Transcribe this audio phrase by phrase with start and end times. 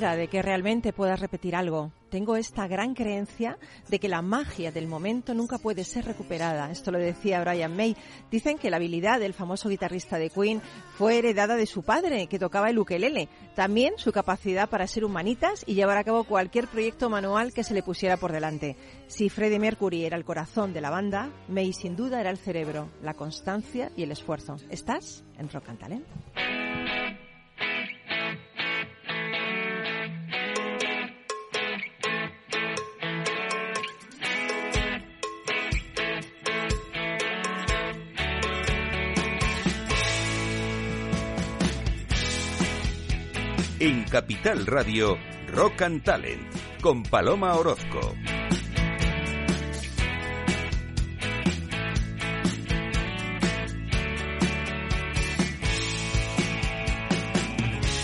[0.00, 1.92] De que realmente puedas repetir algo.
[2.08, 3.58] Tengo esta gran creencia
[3.90, 6.70] de que la magia del momento nunca puede ser recuperada.
[6.70, 7.94] Esto lo decía Brian May.
[8.30, 10.62] Dicen que la habilidad del famoso guitarrista de Queen
[10.96, 13.28] fue heredada de su padre, que tocaba el ukelele.
[13.54, 17.74] También su capacidad para ser humanitas y llevar a cabo cualquier proyecto manual que se
[17.74, 18.76] le pusiera por delante.
[19.08, 22.88] Si Freddie Mercury era el corazón de la banda, May sin duda era el cerebro,
[23.02, 24.56] la constancia y el esfuerzo.
[24.70, 26.06] ¿Estás en Rock and Talent?
[44.12, 45.16] Capital Radio,
[45.54, 46.42] Rock and Talent
[46.82, 48.12] con Paloma Orozco.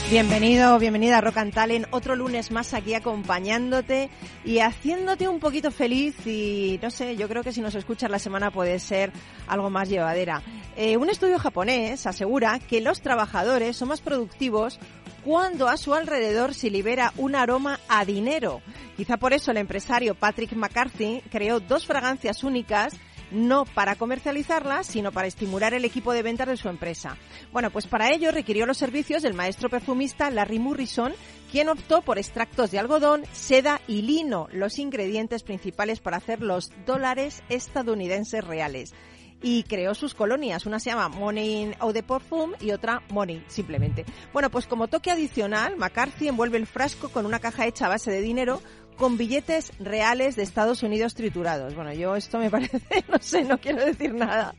[0.09, 1.87] Bienvenido, bienvenida a Rock and Talent.
[1.91, 4.09] Otro lunes más aquí acompañándote
[4.47, 8.19] y haciéndote un poquito feliz y no sé, yo creo que si nos escuchas la
[8.19, 9.13] semana puede ser
[9.47, 10.43] algo más llevadera.
[10.75, 14.81] Eh, un estudio japonés asegura que los trabajadores son más productivos
[15.29, 18.63] cuando a su alrededor se libera un aroma a dinero.
[18.97, 22.95] Quizá por eso el empresario Patrick McCarthy creó dos fragancias únicas
[23.31, 27.19] no para comercializarlas, sino para estimular el equipo de ventas de su empresa.
[27.53, 31.13] Bueno, pues para ello requirió los servicios del maestro perfumista Larry Murrison,
[31.53, 36.73] quien optó por extractos de algodón, seda y lino, los ingredientes principales para hacer los
[36.87, 38.95] dólares estadounidenses reales
[39.43, 40.67] y creó sus colonias.
[40.67, 44.05] Una se llama Morning Eau de Parfum y otra Morning, simplemente.
[44.33, 48.11] Bueno, pues como toque adicional, McCarthy envuelve el frasco con una caja hecha a base
[48.11, 48.61] de dinero
[48.99, 51.75] con billetes reales de Estados Unidos triturados.
[51.75, 54.55] Bueno, yo esto me parece, no sé, no quiero decir nada,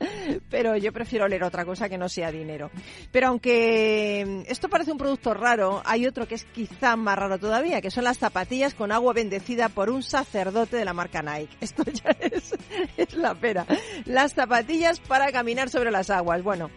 [0.49, 2.71] pero yo prefiero leer otra cosa que no sea dinero.
[3.11, 7.81] Pero aunque esto parece un producto raro, hay otro que es quizá más raro todavía,
[7.81, 11.55] que son las zapatillas con agua bendecida por un sacerdote de la marca Nike.
[11.61, 12.55] Esto ya es,
[12.97, 13.65] es la pera.
[14.05, 16.41] Las zapatillas para caminar sobre las aguas.
[16.41, 16.69] Bueno,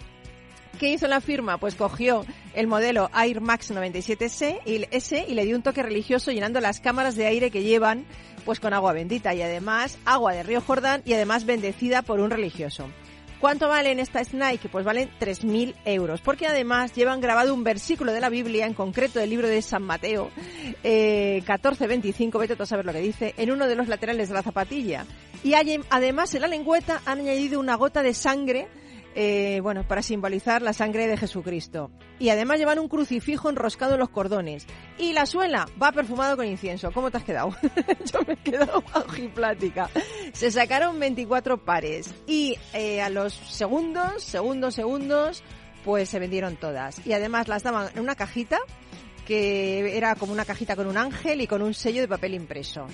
[0.82, 1.58] ¿Qué hizo la firma?
[1.58, 6.32] Pues cogió el modelo Air Max 97S y, S y le dio un toque religioso
[6.32, 8.04] llenando las cámaras de aire que llevan
[8.44, 12.30] pues con agua bendita y además agua de río Jordán y además bendecida por un
[12.30, 12.88] religioso.
[13.38, 14.68] ¿Cuánto valen estas Nike?
[14.68, 19.20] Pues valen 3.000 euros, porque además llevan grabado un versículo de la Biblia, en concreto
[19.20, 20.30] del libro de San Mateo,
[20.82, 24.42] eh, 14.25, vete a saber lo que dice, en uno de los laterales de la
[24.42, 25.06] zapatilla.
[25.44, 28.66] Y hay, además en la lengüeta han añadido una gota de sangre
[29.14, 31.90] eh, bueno, para simbolizar la sangre de Jesucristo.
[32.18, 34.66] Y además llevan un crucifijo enroscado en los cordones.
[34.98, 36.92] Y la suela va perfumado con incienso.
[36.92, 37.50] ¿Cómo te has quedado?
[38.12, 38.82] Yo me he quedado
[39.34, 39.90] plática.
[40.32, 45.42] Se sacaron 24 pares y eh, a los segundos, segundos, segundos,
[45.84, 47.04] pues se vendieron todas.
[47.06, 48.58] Y además las daban en una cajita
[49.26, 52.86] que era como una cajita con un ángel y con un sello de papel impreso.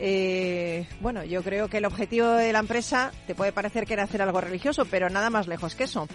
[0.00, 4.04] Eh, bueno, yo creo que el objetivo de la empresa te puede parecer que era
[4.04, 6.06] hacer algo religioso, pero nada más lejos que eso.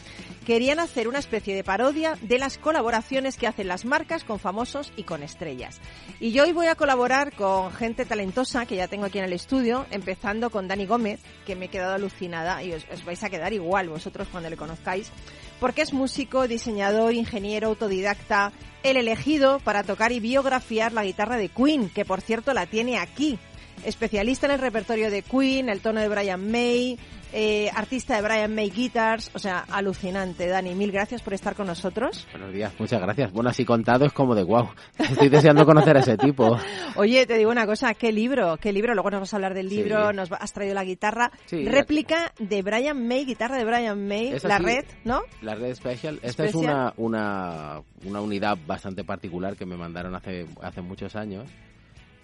[0.45, 4.94] Querían hacer una especie de parodia de las colaboraciones que hacen las marcas con famosos
[4.95, 5.81] y con estrellas.
[6.21, 9.33] Y yo hoy voy a colaborar con gente talentosa que ya tengo aquí en el
[9.33, 13.30] estudio, empezando con Dani Gómez, que me he quedado alucinada y os, os vais a
[13.30, 15.12] quedar igual vosotros cuando le conozcáis,
[15.59, 18.53] porque es músico, diseñador, ingeniero, autodidacta,
[18.83, 22.97] el elegido para tocar y biografiar la guitarra de Queen, que por cierto la tiene
[22.97, 23.39] aquí
[23.85, 26.97] especialista en el repertorio de Queen, el tono de Brian May,
[27.35, 30.45] eh, artista de Brian May Guitars, o sea, alucinante.
[30.47, 32.27] Dani, mil gracias por estar con nosotros.
[32.31, 33.31] Buenos días, muchas gracias.
[33.31, 34.69] Bueno, así contado es como de wow.
[35.00, 36.57] Estoy deseando conocer a ese tipo.
[36.95, 38.57] Oye, te digo una cosa, ¿qué libro?
[38.57, 38.94] ¿Qué libro?
[38.94, 40.15] Luego nos vas a hablar del libro, Sí.
[40.15, 41.31] nos va- has traído la guitarra.
[41.45, 45.21] Sí, Réplica de Brian May, guitarra de Brian May, la red, ¿no?
[45.41, 50.45] La red Special, esta es una, una, una unidad bastante particular que me mandaron hace,
[50.62, 51.50] hace muchos años.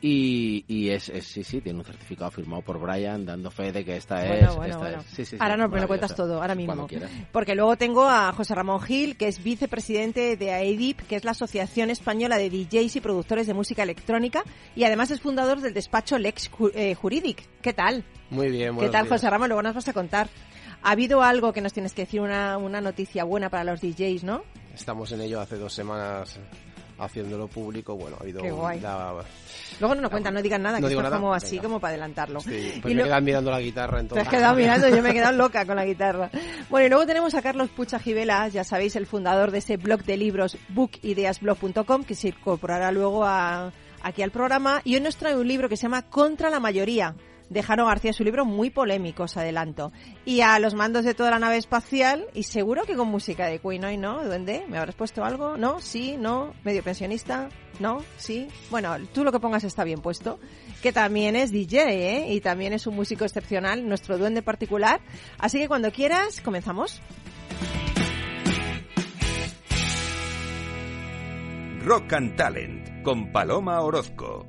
[0.01, 3.83] Y, y es, es- sí, sí, tiene un certificado firmado por Brian dando fe de
[3.83, 4.29] que esta es.
[4.29, 4.97] Bueno, bueno, esta bueno.
[5.01, 6.87] es- sí, sí, sí, ahora no, me lo cuentas todo, ahora mismo.
[7.33, 11.31] Porque luego tengo a José Ramón Gil, que es vicepresidente de AEDIP, que es la
[11.31, 14.43] Asociación Española de DJs y Productores de Música Electrónica,
[14.75, 17.43] y además es fundador del despacho Lex eh, Juridic.
[17.61, 18.05] ¿Qué tal?
[18.29, 19.09] Muy bien, ¿Qué tal, días.
[19.15, 19.49] José Ramón?
[19.49, 20.29] Luego nos vas a contar.
[20.81, 24.23] Ha habido algo que nos tienes que decir, una, una noticia buena para los DJs,
[24.23, 24.43] ¿no?
[24.73, 26.39] Estamos en ello hace dos semanas
[26.99, 27.95] haciéndolo público.
[27.95, 28.79] Bueno, ha habido Qué guay.
[28.79, 29.23] la-
[29.79, 31.63] Luego no nos cuentan, no digan nada, No que digo esto es como así, Venga.
[31.63, 32.39] como para adelantarlo.
[32.41, 34.27] Sí, Y pues lo- me quedan mirando la guitarra Te entonces.
[34.27, 36.29] has quedado mirando, yo me he quedado loca con la guitarra.
[36.69, 40.03] Bueno, y luego tenemos a Carlos Pucha Givelas, ya sabéis, el fundador de ese blog
[40.03, 44.81] de libros bookideasblog.com, que se incorporará luego a- aquí al programa.
[44.83, 47.15] Y hoy nos trae un libro que se llama Contra la mayoría,
[47.49, 49.91] de Jano García, su libro muy polémico, os adelanto.
[50.25, 53.59] Y a los mandos de toda la nave espacial, y seguro que con música de
[53.59, 54.23] Queen hoy, ¿no?
[54.23, 55.57] Duende, ¿me habrás puesto algo?
[55.57, 55.79] ¿No?
[55.79, 56.15] ¿Sí?
[56.17, 56.53] ¿No?
[56.63, 57.49] ¿Medio pensionista?
[57.79, 58.03] ¿No?
[58.17, 58.47] ¿Sí?
[58.69, 60.39] Bueno, tú lo que pongas está bien puesto.
[60.81, 62.33] Que también es DJ, ¿eh?
[62.33, 65.01] Y también es un músico excepcional, nuestro duende particular.
[65.37, 67.01] Así que cuando quieras, comenzamos.
[71.83, 74.45] Rock and Talent con Paloma Orozco.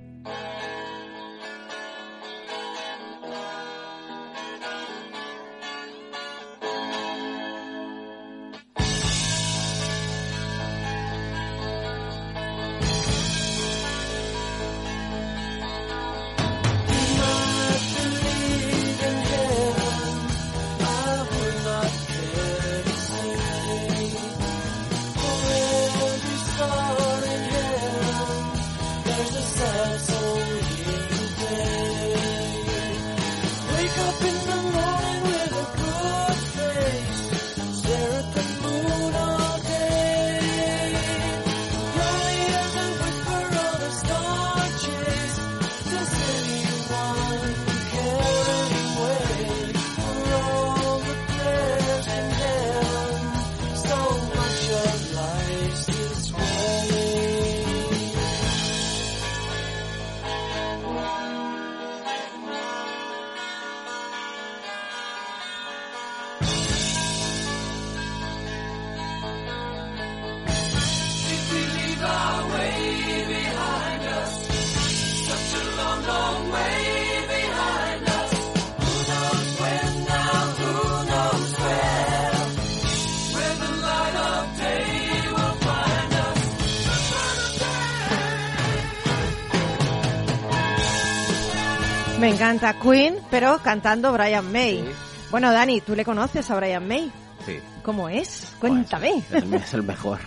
[92.41, 94.79] Encanta Queen, pero cantando Brian May.
[94.79, 94.85] Sí.
[95.31, 97.13] Bueno, Dani, ¿tú le conoces a Brian May?
[97.45, 97.59] Sí.
[97.83, 98.55] ¿Cómo es?
[98.59, 99.19] Cuéntame.
[99.19, 100.21] Es el, es el mejor.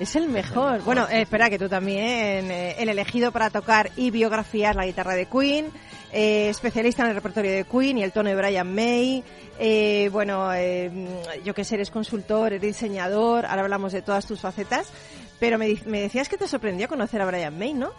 [0.00, 0.72] Es el mejor.
[0.72, 4.84] mejor, Bueno, eh, espera que tú también, eh, el elegido para tocar y biografías la
[4.84, 5.68] guitarra de Queen,
[6.12, 9.22] eh, especialista en el repertorio de Queen y el tono de Brian May.
[9.60, 10.90] eh, bueno, eh,
[11.44, 14.88] yo que sé, eres consultor, eres diseñador, ahora hablamos de todas tus facetas.
[15.38, 17.92] Pero me, me decías que te sorprendió conocer a Brian May, ¿no?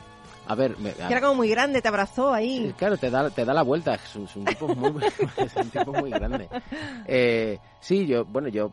[0.47, 2.73] A ver, me- Que era como muy grande, te abrazó ahí.
[2.77, 5.01] Claro, te da, te da la vuelta, es un, es un tipo muy
[5.39, 6.49] es un tipo muy grande.
[7.05, 8.71] Eh, sí, yo, bueno, yo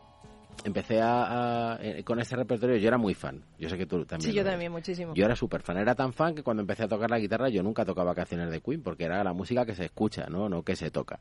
[0.65, 3.41] empecé a, a- eh, con ese repertorio, yo era muy fan.
[3.57, 4.31] Yo sé que tú también.
[4.31, 4.53] Sí, yo eres.
[4.53, 5.13] también, muchísimo.
[5.13, 7.63] Yo era súper fan, era tan fan que cuando empecé a tocar la guitarra yo
[7.63, 10.75] nunca tocaba canciones de Queen porque era la música que se escucha, no, no que
[10.75, 11.19] se toca.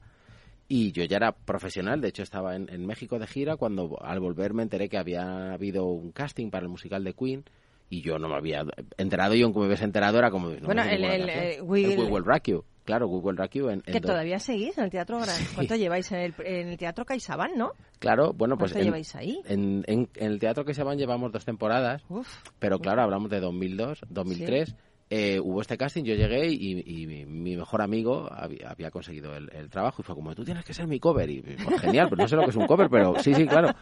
[0.67, 4.21] Y yo ya era profesional, de hecho estaba en, en México de gira cuando al
[4.21, 7.45] volver me enteré que había habido un casting para el musical de Queen
[7.91, 8.65] y yo no me había
[8.97, 10.51] enterado y aunque me hubiese enterado era como...
[10.51, 13.93] no Bueno, el- el, eh, Will- El Will Rock You, claro, Rock You en, en
[13.95, 15.37] Que dos- todavía seguís en el Teatro Gran.
[15.55, 17.73] ¿Cuánto lleváis en el, en el Teatro CaixaBank, no?
[17.99, 19.41] Claro, bueno, pues ¿Cuánto en, lleváis ahí?
[19.47, 22.29] en, en- el teatro van llevamos dos temporadas, Uf.
[22.59, 24.77] pero claro, hablamos de 2002, 2003.
[25.11, 30.05] Eh, hubo este casting, yo llegué y, mi, mejor amigo había, conseguido el, trabajo y
[30.05, 31.31] fue como, tú tienes que ser mi cover.
[31.31, 33.75] Y pues, genial, pero no sé lo que es un cover, pero sí, sí, claro.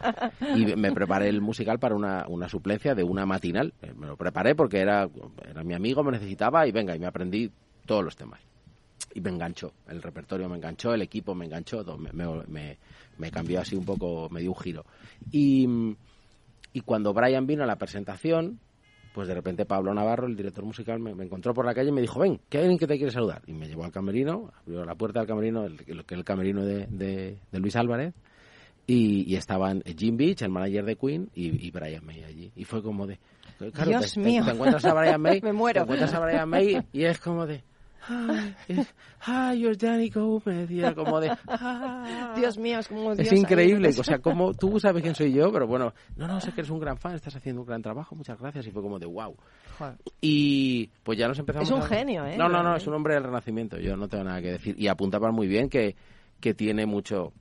[0.55, 3.73] Y me preparé el musical para una, suplencia de una matinal.
[3.81, 5.09] Eh, Me lo preparé porque era,
[5.49, 7.51] era mi amigo, me necesitaba y venga, y me aprendí
[7.85, 8.39] todos los temas.
[9.13, 13.83] Y me enganchó, el repertorio me enganchó, el equipo me enganchó, me cambió así un
[13.83, 14.85] poco, me dio un giro.
[15.31, 15.67] Y,
[16.71, 18.59] y cuando Brian vino a la presentación,
[19.17, 21.91] pues de repente Pablo Navarro, el director musical, me, me encontró por la calle y
[21.91, 23.41] me dijo, ven, que hay alguien que te quiere saludar.
[23.47, 26.23] Y me llevó al camerino, abrió la puerta del camerino, el, el- que es el
[26.23, 28.13] camerino de, de- de Luis Álvarez,
[28.85, 32.51] y, y estaban Jim Beach, el manager de Queen, y, y Brian May allí.
[32.55, 33.17] Y fue como de...
[33.73, 34.45] claro, Dios te, te- mío.
[34.45, 35.79] te encuentras a Brian May, Me muero.
[35.79, 37.63] te encuentras a Brian May y es como de...
[38.09, 38.93] Hi, es-.
[40.69, 41.31] Y era como de...
[41.47, 42.33] "Ah".
[42.37, 45.67] Dios mío, es como Dios increíble, o sea, como tú sabes quién soy yo, pero
[45.67, 48.39] bueno, no, no, sé que eres un gran fan, estás haciendo un gran trabajo, muchas
[48.39, 49.35] gracias, y fue como de wow.
[49.77, 49.95] Joder.
[50.21, 52.37] Y pues ya nos empezamos Es un a- genio, ¿eh?
[52.37, 54.75] No, no, no, es un hombre del Renacimiento, yo no tengo nada que decir.
[54.77, 55.95] Y apuntaban muy bien que,
[56.39, 57.33] que tiene mucho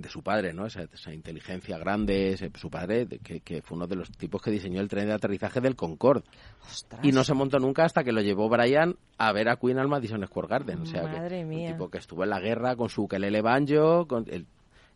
[0.00, 0.66] de su padre, ¿no?
[0.66, 4.50] Esa, esa inteligencia grande, ese- su padre, que, que fue uno de los tipos que
[4.50, 6.22] diseñó el tren de aterrizaje del Concorde.
[6.70, 7.00] Ostras.
[7.04, 9.88] Y no se montó nunca hasta que lo llevó Brian a ver a Queen al
[9.88, 10.80] Madison Square Garden.
[10.82, 11.66] O sea, Madre que mía.
[11.68, 14.46] un tipo que estuvo en la guerra con su ukelele banjo, con el-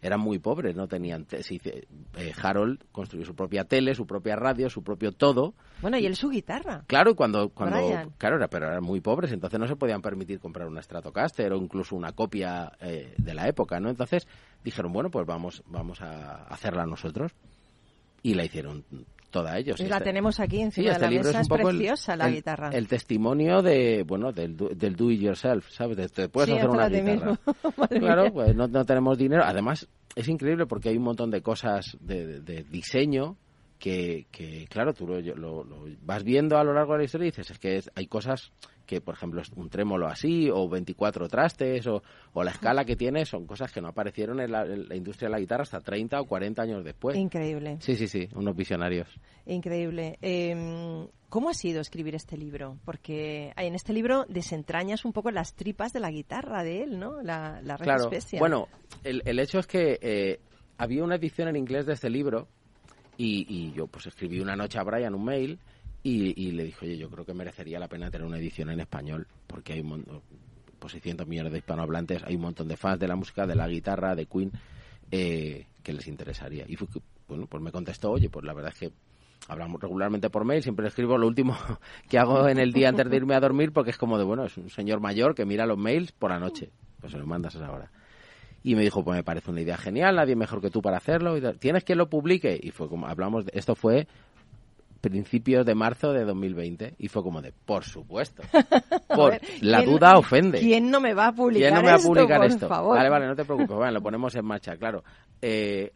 [0.07, 1.25] eran muy pobres, no tenían...
[1.25, 5.55] te- se dice, eh, Harold construyó su propia tele, su propia radio, su propio todo.
[5.81, 6.85] Bueno, y él su guitarra.
[6.87, 8.11] Claro, y cuando, cuando Brian.
[8.19, 11.57] claro, era, pero eran muy pobres, entonces no se podían permitir comprar una Stratocaster o
[11.57, 13.89] incluso una copia eh, de la época, ¿no?
[13.89, 14.29] Entonces
[14.63, 17.33] dijeron, bueno, pues vamos, vamos a hacerla nosotros.
[18.25, 18.85] Y la hicieron
[19.31, 19.79] toda ellos.
[19.81, 21.41] Y la este- tenemos aquí Sí, encima este de la libro mesa.
[21.41, 22.71] es un poco el- preciosa la guitarra.
[22.73, 25.97] el testimonio de, bueno, del, del do it yourself, ¿sabes?
[25.97, 27.39] De- Te puedes Sí, hacer una guitarra.
[28.01, 29.43] Claro, pues no, no tenemos dinero.
[29.45, 33.37] Además, es increíble porque hay un montón de cosas de, de- de diseño
[33.79, 37.27] que, que, claro, tú lo, lo- lo vas viendo a lo largo de la historia
[37.27, 38.53] y dices, es que es- hay cosas
[38.87, 42.97] que, por ejemplo, es un trémolo así, o 24 trastes, o, o la escala que
[42.97, 45.81] tiene, son cosas que no aparecieron en la, en la industria de la guitarra hasta
[45.81, 47.17] 30 o 40 años después.
[47.17, 49.09] Increíble, Sí, sí, sí, unos visionarios.
[49.47, 50.19] increíble.
[50.23, 52.79] Eh, ¿Cómo ha sido escribir este libro?
[52.85, 57.23] Porque en este libro desentrañas un poco las tripas de la guitarra de él, ¿no?
[57.23, 58.11] La, la Red Claro.
[58.39, 58.69] Bueno,
[59.03, 60.39] el, el hecho es que eh,
[60.79, 62.47] había una edición en inglés de este libro
[63.17, 65.59] y, y yo pues escribí una noche a Brian un mail
[66.05, 68.79] y, y le dije, oye, yo creo que merecería la pena tener una edición en
[68.79, 70.21] español porque hay un montón,
[70.79, 73.55] pues hay cientos millones de hispanohablantes, hay un montón de fans de la música, de
[73.57, 74.53] la guitarra, de Queen,
[75.11, 76.67] eh, que les interesaría.
[76.69, 76.89] Y fue
[77.27, 78.93] bueno, pues me contestó, oye, pues la verdad es que
[79.49, 81.57] hablamos regularmente por mail, siempre escribo lo último
[82.11, 84.45] que hago en el día antes de irme a dormir porque es como de, bueno,
[84.45, 86.71] es un señor mayor que mira los mails por la noche,
[87.01, 87.91] pues se los mandas a esa hora.
[88.63, 91.35] Y me dijo, pues me parece una idea genial, nadie mejor que tú para hacerlo.
[91.55, 92.59] ¿Tienes que lo publique?
[92.63, 94.07] Y fue como, hablamos, de, esto fue
[95.11, 98.43] principios de marzo de 2020 y fue como de, por supuesto.
[99.09, 100.59] Por, ver, la ¿quién- duda ofende.
[100.59, 102.69] ¿Quién no me va a publicar ¿Quién no me va a esto, publicar esto?
[102.69, 103.93] Vale, vale, no te preocupes.
[103.93, 105.05] Lo ponemos en marcha, claro.
[105.41, 105.93] Eh,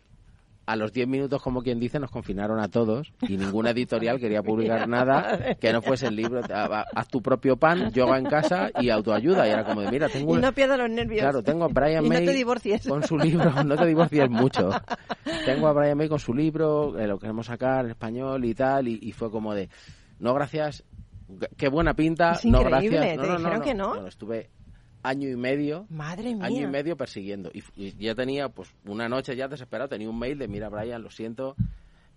[0.70, 4.42] a los 10 minutos, como quien dice, nos confinaron a todos y ninguna editorial quería
[4.42, 6.42] publicar nada que no fuese el libro.
[6.52, 9.48] Ha- Haz tu propio pan, yoga en casa y autoayuda.
[9.48, 11.20] Y era como de, mira, tengo Y no pierdas los nervios.
[11.22, 12.86] Claro, tengo a Brian Y no May te divorcies.
[12.86, 14.68] con su libro, no te divorcies mucho.
[15.46, 18.88] Tengo a Brian May con su libro, eh, lo queremos sacar en español y tal,
[18.88, 19.70] y, y fue como de,
[20.18, 20.84] no gracias,
[21.56, 22.92] qué buena pinta, Es no gracias.
[22.92, 23.64] ¿te No, no, no, dijeron no.
[23.64, 23.88] que no?
[23.88, 24.50] Bueno, estuve
[25.02, 26.44] año y medio Madre mía.
[26.46, 27.50] año y medio persiguiendo.
[27.52, 31.02] Y, y ya tenía, pues, una noche ya desesperado, tenía un mail de, mira, Brian,
[31.02, 31.54] lo siento,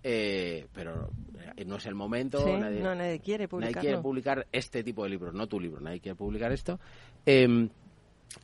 [0.03, 1.09] eh, pero
[1.57, 2.39] eh, no es el momento.
[2.43, 3.81] Sí, nadie, no, nadie quiere nadie publicarlo.
[3.81, 6.79] quiere publicar este tipo de libros, no tu libro, nadie quiere publicar esto.
[7.25, 7.69] Em,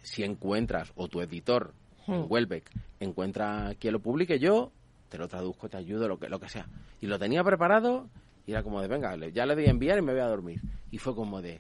[0.02, 1.74] si encuentras, o tu editor,
[2.08, 2.24] Hmm.
[2.30, 4.72] Welbeck, encuentra quien lo publique, yo
[5.10, 6.66] te lo traduzco, te ayudo, lo que, lo que sea.
[7.02, 8.08] Y lo tenía preparado
[8.46, 10.62] y era como de, venga, ya le doy a enviar y me voy a dormir.
[10.90, 11.60] Y fue como de,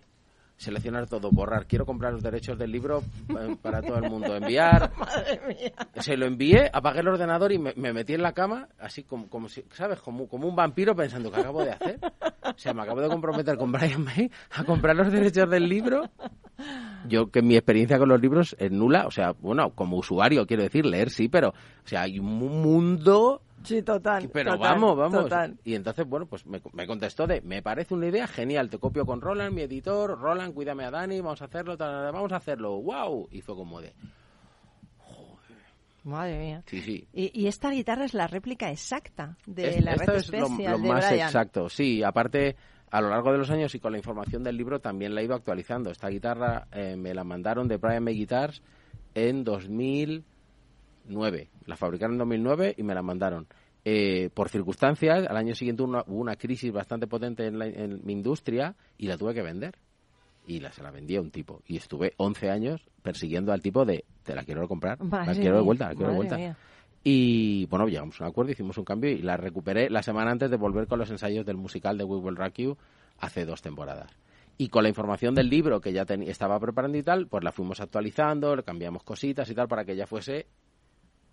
[0.58, 4.92] seleccionar todo, borrar, quiero comprar los derechos del libro eh, para todo el mundo, enviar.
[4.98, 5.72] Madre mía.
[5.96, 9.30] Se lo envié, apagué el ordenador y me, me metí en la cama, así como,
[9.30, 10.00] como si, ¿sabes?
[10.00, 12.00] Como, como un vampiro pensando, ¿qué acabo de hacer?
[12.44, 16.10] O sea, me acabo de comprometer con Brian May a comprar los derechos del libro.
[17.08, 20.64] Yo, que mi experiencia con los libros es nula, o sea, bueno, como usuario, quiero
[20.64, 24.30] decir, leer sí, pero, o sea, hay un mundo Sí, total.
[24.32, 25.24] pero total, vamos, vamos.
[25.24, 25.58] Total.
[25.64, 29.06] Y entonces, bueno, pues me, me contestó de, me parece una idea genial, te copio
[29.06, 32.82] con Roland, mi editor, Roland, cuídame a Dani, vamos a hacerlo, tal, vamos a hacerlo,
[32.82, 33.28] wow.
[33.32, 33.94] Y fue como de,
[36.04, 36.64] Madre mía.
[36.68, 37.06] sí, sí.
[37.12, 40.38] Y, y esta guitarra es la réplica exacta de Es- la esto red es lo,
[40.46, 41.28] especial lo de más Brian.
[41.28, 42.02] exacto, sí.
[42.02, 42.56] Aparte,
[42.92, 45.26] a lo largo de los años y con la información del libro también la he
[45.26, 45.92] ido actualizando.
[45.92, 48.62] Esta guitarra eh, me la mandaron de Brian May Guitars
[49.16, 49.44] en
[51.08, 51.50] 2009.
[51.66, 53.48] La fabricaron en 2009 y me la mandaron.
[53.86, 58.02] Eh, por circunstancias, al año siguiente una- hubo una crisis bastante potente en, la- en
[58.04, 59.76] mi industria y la tuve que vender.
[60.46, 61.62] Y la, se la vendí a un tipo.
[61.68, 65.62] Y estuve 11 años persiguiendo al tipo de, te la quiero comprar, la quiero de
[65.64, 66.36] vuelta, la quiero de vuelta.
[66.38, 66.58] mía.
[67.04, 70.50] Y bueno, llegamos a un acuerdo, hicimos un cambio y la recuperé la semana antes
[70.50, 72.78] de volver con los ensayos del musical de We Will Rock You
[73.20, 74.12] hace dos temporadas.
[74.58, 77.80] Y con la información del libro que ya estaba preparando y tal, pues la fuimos
[77.80, 80.48] actualizando, le cambiamos cositas y tal para que ya fuese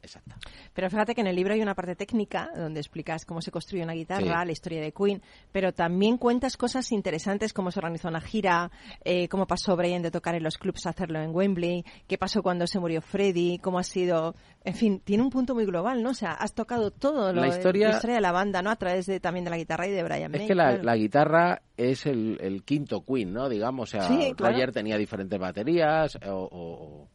[0.04, 0.37] exacta.
[0.73, 3.82] Pero fíjate que en el libro hay una parte técnica donde explicas cómo se construye
[3.82, 4.46] una guitarra, Sí.
[4.46, 8.70] la historia de Queen, pero también cuentas cosas interesantes como se organizó una gira,
[9.04, 12.42] eh, cómo pasó Brian de tocar en los clubs a hacerlo en Wembley, qué pasó
[12.42, 14.34] cuando se murió Freddie, cómo ha sido,
[14.64, 16.11] en fin, tiene un punto muy global, ¿no?
[16.11, 18.70] O sea, has tocado todo lo La historia- de la banda, ¿no?
[18.70, 20.46] A través de también de la guitarra y de Brian Es May.
[20.49, 20.82] que la, claro.
[20.84, 23.49] la guitarra es el, el quinto Queen, ¿no?
[23.49, 24.73] Digamos, o sea, Sí, claro.
[24.73, 27.08] Tenía diferentes baterías o, o,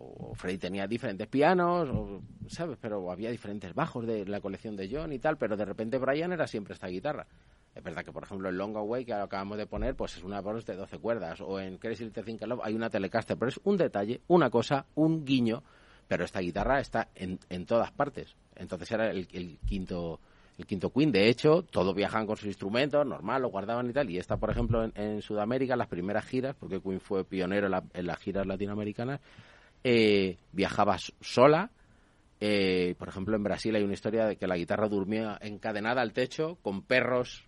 [0.00, 2.78] o Freddie tenía diferentes pianos, o, ¿sabes?
[2.80, 6.32] Pero había diferentes bajos de la colección de John y tal, pero de repente Brian
[6.32, 7.26] era siempre esta guitarra.
[7.74, 10.40] Es verdad que, por ejemplo, el Long Away que acabamos de poner, pues es una
[10.40, 13.60] voz de 12 cuerdas, o en Crazy Little Called Love hay una Telecaster, pero es
[13.64, 15.62] un detalle, una cosa, un guiño,
[16.08, 18.34] pero esta guitarra está en, en todas partes.
[18.56, 19.26] Entonces era el,
[19.66, 20.20] quinto
[20.58, 21.12] el quinto Queen.
[21.12, 24.10] De hecho, todos viajaban con sus instrumentos, normal, lo guardaban y tal.
[24.10, 27.72] Y esta, por ejemplo, en, en Sudamérica, las primeras giras, porque Queen fue pionero en,
[27.72, 29.20] la- en las giras latinoamericanas,
[29.84, 31.70] eh, viajaba sola.
[32.40, 36.12] Eh, por ejemplo, en Brasil hay una historia de que la guitarra durmía encadenada al
[36.12, 37.44] techo con perros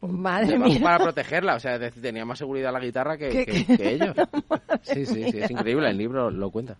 [0.00, 0.80] Madre debajo mía.
[0.82, 1.56] para protegerla.
[1.56, 3.76] O sea, tenía más seguridad la guitarra que, ¿Qué- que- qué?
[3.76, 4.14] que ellos.
[4.82, 5.90] Sí, sí, sí, es increíble.
[5.90, 6.78] El libro lo cuenta.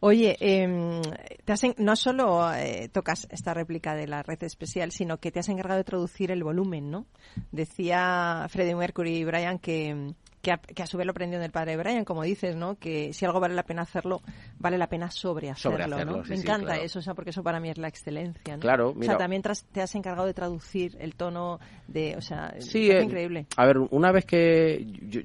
[0.00, 1.00] Oye, em,
[1.46, 5.32] te has en- no solo eh, tocas esta réplica de la red especial, sino que
[5.32, 7.06] te has encargado de traducir el volumen, ¿no?
[7.50, 10.12] Decía Freddie Mercury y Brian que,
[10.44, 12.76] que, a, que a su vez lo aprendió del padre Brian, como dices, ¿no?
[12.76, 14.22] Que si algo vale la pena hacerlo,
[14.60, 16.24] vale la pena sobrehacerlo, Sobrehacerlo, ¿no?
[16.24, 16.82] sí, Me sí, encanta claro.
[16.82, 18.60] eso, o sea, porque eso para mí es la excelencia, ¿no?
[18.60, 21.58] Claro, O sea, mira- también tras- te has encargado de traducir el tono
[21.88, 23.46] de, o sea, Sí, es eh, increíble.
[23.56, 25.22] A ver, una vez que yo-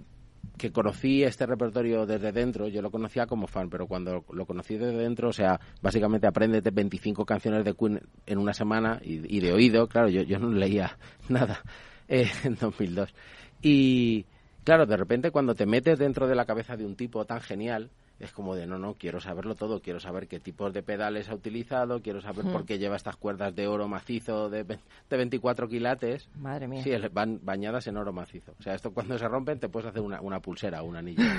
[0.58, 4.76] que conocí este repertorio desde dentro, yo lo conocía como fan, pero cuando lo conocí
[4.78, 9.40] desde dentro, o sea, básicamente apréndete 25 canciones de Queen en una semana y, y
[9.40, 10.98] de oído, claro, yo, yo no leía
[11.30, 11.64] nada
[12.10, 13.14] eh, en 2002.
[13.62, 14.26] Y
[14.64, 17.90] claro, de repente cuando te metes dentro de la cabeza de un tipo tan genial,
[18.20, 21.36] es como de, no, no, quiero saberlo todo, quiero saber qué tipos de pedales ha
[21.36, 26.30] utilizado, quiero saber por qué lleva estas cuerdas de oro macizo de, de 24 quilates.
[26.36, 26.84] Madre mía.
[26.84, 28.54] Sí, van bañadas en oro macizo.
[28.60, 31.24] O sea, esto cuando se rompen te puedes hacer una, una pulsera o un anillo.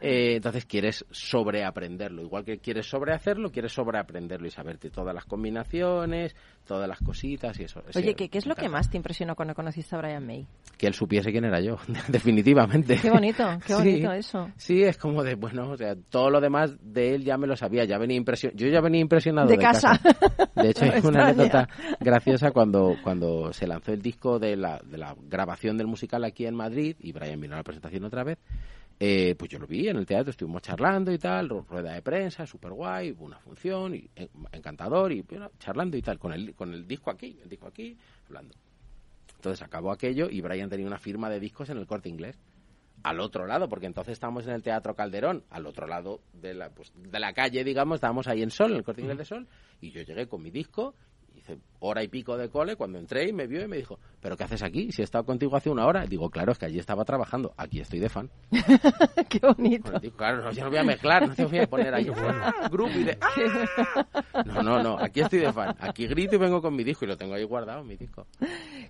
[0.00, 2.22] Eh, entonces quieres sobreaprenderlo.
[2.22, 7.64] Igual que quieres sobrehacerlo, quieres sobreaprenderlo y saberte todas las combinaciones, todas las cositas y
[7.64, 7.80] eso.
[7.94, 10.46] Oye, Sí, ¿qué, ¿qué es lo que más te impresionó cuando conociste a Brian May?
[10.78, 11.76] Que él supiese quién era yo,
[12.08, 12.98] definitivamente.
[13.00, 13.78] Qué bonito, qué Sí.
[13.78, 14.50] bonito eso.
[14.56, 17.56] Sí, es como de, bueno, o sea, todo lo demás de él ya me lo
[17.56, 18.58] sabía, ya venía impresionado.
[18.58, 20.00] Yo ya venía impresionado De de, casa.
[20.56, 21.68] De hecho, me una anécdota
[22.00, 26.46] graciosa cuando, cuando se lanzó el disco de la, de la grabación del musical aquí
[26.46, 28.38] en Madrid y Brian vino a la presentación otra vez.
[29.00, 32.02] Eh, pues yo lo vi en el teatro, estuvimos charlando y tal, ru- rueda de
[32.02, 34.08] prensa, súper guay, una función, y,
[34.52, 37.96] encantador, y bueno, charlando y tal, con el, con el disco aquí, el disco aquí,
[38.26, 38.54] hablando.
[39.36, 42.38] Entonces acabó aquello y Brian tenía una firma de discos en el corte inglés.
[43.02, 46.70] Al otro lado, porque entonces estábamos en el Teatro Calderón, al otro lado de la,
[46.70, 49.46] pues, de la calle, digamos, estábamos ahí en Sol, en el corte inglés de Sol,
[49.82, 50.94] y yo llegué con mi disco,
[51.44, 54.36] hice hora y pico de cole, cuando entré y me vio y me dijo, ¿pero
[54.36, 54.90] qué haces aquí?
[54.90, 56.06] Si he estado contigo hace una hora.
[56.06, 58.30] Digo, claro, es que allí estaba trabajando, aquí estoy de fan.
[59.28, 59.98] qué bonito.
[60.00, 62.68] Disco, claro, no, yo no voy a mezclar, no te voy a poner ahí ¡ah!
[62.70, 63.18] grupo y de.
[64.46, 65.74] No, no, no, aquí estoy de fan.
[65.78, 68.26] Aquí grito y vengo con mi disco y lo tengo ahí guardado, mi disco.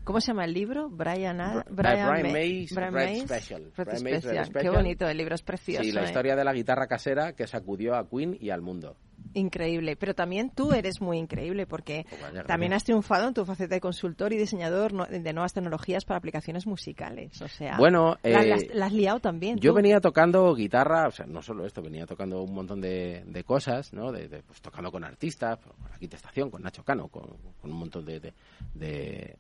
[0.04, 0.88] ¿Cómo se llama el libro?
[0.88, 3.62] Brian, A- Bri- Brian May- May's Brian Red May's Special.
[3.76, 4.62] Red Brian May's Red Special.
[4.62, 5.82] Qué bonito, el libro es precioso.
[5.82, 6.04] Sí, la ¿eh?
[6.04, 8.96] historia de la guitarra casera que sacudió a Queen y al mundo.
[9.32, 9.96] Increíble.
[9.96, 13.74] Pero también tú eres muy increíble porque Pues vaya, también has triunfado en tu faceta
[13.74, 17.40] de consultor y diseñador de nuevas tecnologías para aplicaciones musicales.
[17.42, 19.58] O sea, Bueno, la, eh, las- la has liado también.
[19.58, 19.76] Yo tú.
[19.76, 23.92] venía tocando guitarra, o sea, no solo esto, venía tocando un montón de, de cosas,
[23.92, 24.12] ¿no?
[24.12, 27.24] De, de, pues, tocando con artistas, con la quinta estación, con Nacho Cano, con,
[27.60, 28.32] con un montón de, de,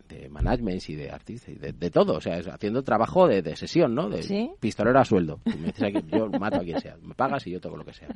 [0.08, 4.08] de, managements y de artistas, y de, todo, o sea, haciendo trabajo de, sesión, ¿no?
[4.08, 4.50] De ¿Sí?
[4.60, 5.40] pistolero a sueldo.
[5.44, 7.92] Me dices aquí, yo mato a quien sea, me pagas y yo toco lo que
[7.92, 8.08] sea.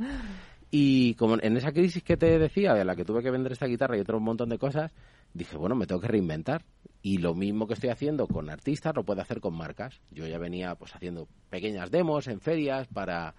[0.70, 3.66] Y como en esa crisis que te decía, de la que tuve que vender esta
[3.66, 4.90] guitarra y otro montón de cosas,
[5.34, 6.64] dije, bueno, me tengo que reinventar.
[7.02, 10.00] Y lo mismo que estoy haciendo con artistas lo puedo hacer con marcas.
[10.10, 13.34] Yo ya venía pues haciendo pequeñas demos en ferias para,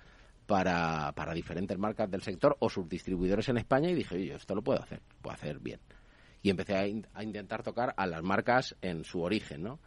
[0.45, 4.61] para, para diferentes marcas del sector o subdistribuidores en España y dije, oye, esto lo
[4.61, 5.79] puedo hacer, lo puedo hacer bien.
[6.41, 9.79] Y empecé a, a intentar tocar a las marcas en su origen, ¿no?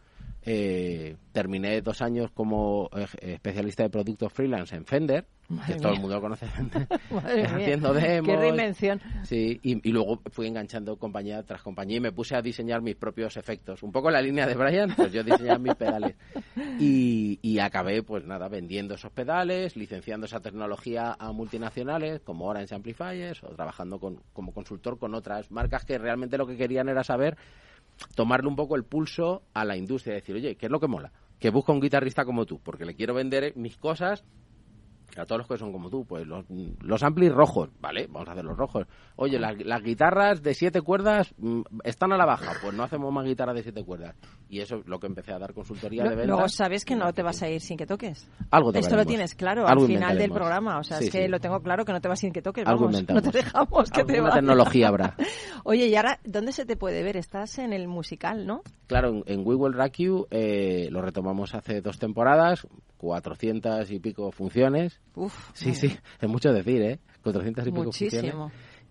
[0.45, 5.93] Eh, terminé dos años como eh, especialista de productos freelance en Fender, Madre que todo
[5.93, 8.29] el mundo conoce Fender, Madre mía, haciendo demos.
[8.29, 9.01] Qué reinvención.
[9.23, 12.95] Sí, y, y luego fui enganchando compañía tras compañía y me puse a diseñar mis
[12.95, 13.83] propios efectos.
[13.83, 16.15] Un poco en la línea de Brian, pues yo diseñaba mis pedales.
[16.77, 22.75] Y, y acabé, pues nada, vendiendo esos pedales, licenciando esa tecnología a multinacionales como Orange
[22.75, 27.03] Amplifiers o trabajando con, como consultor con otras marcas que realmente lo que querían era
[27.03, 27.37] saber
[28.15, 31.11] tomarle un poco el pulso a la industria decir, oye, ¿qué es lo que mola?
[31.39, 34.23] Que busca un guitarrista como tú, porque le quiero vender mis cosas
[35.17, 36.45] A todos los que son como tú, pues los,
[36.81, 38.07] los amplis rojos, ¿vale?
[38.09, 38.87] Vamos a hacer los rojos.
[39.15, 43.11] Oye, las, las guitarras de siete cuerdas mm, están a la baja, pues no hacemos
[43.13, 44.15] más guitarras de siete cuerdas.
[44.49, 46.27] Y eso es lo que empecé a dar consultoría de ventas.
[46.27, 48.29] Luego sabes que no te vas a ir sin que toques.
[48.51, 50.77] Algo Esto lo tienes claro Algo al final del programa.
[50.79, 51.27] O sea, Sí, es que sí.
[51.27, 52.65] lo tengo claro que no te vas sin que toques.
[52.67, 54.35] Algo Vamos, no te dejamos que te vayas.
[54.35, 55.15] tecnología habrá.
[55.63, 57.17] Oye, y ahora, ¿dónde se te puede ver?
[57.17, 58.61] Estás en el musical, ¿no?
[58.87, 62.67] Claro, en, en We Will Rock You eh, lo retomamos hace dos temporadas,
[63.03, 65.01] 400 y pico funciones.
[65.15, 65.51] Uf.
[65.53, 66.99] Sí, sí, es mucho decir, ¿eh?
[67.23, 68.33] 400 y pico funciones.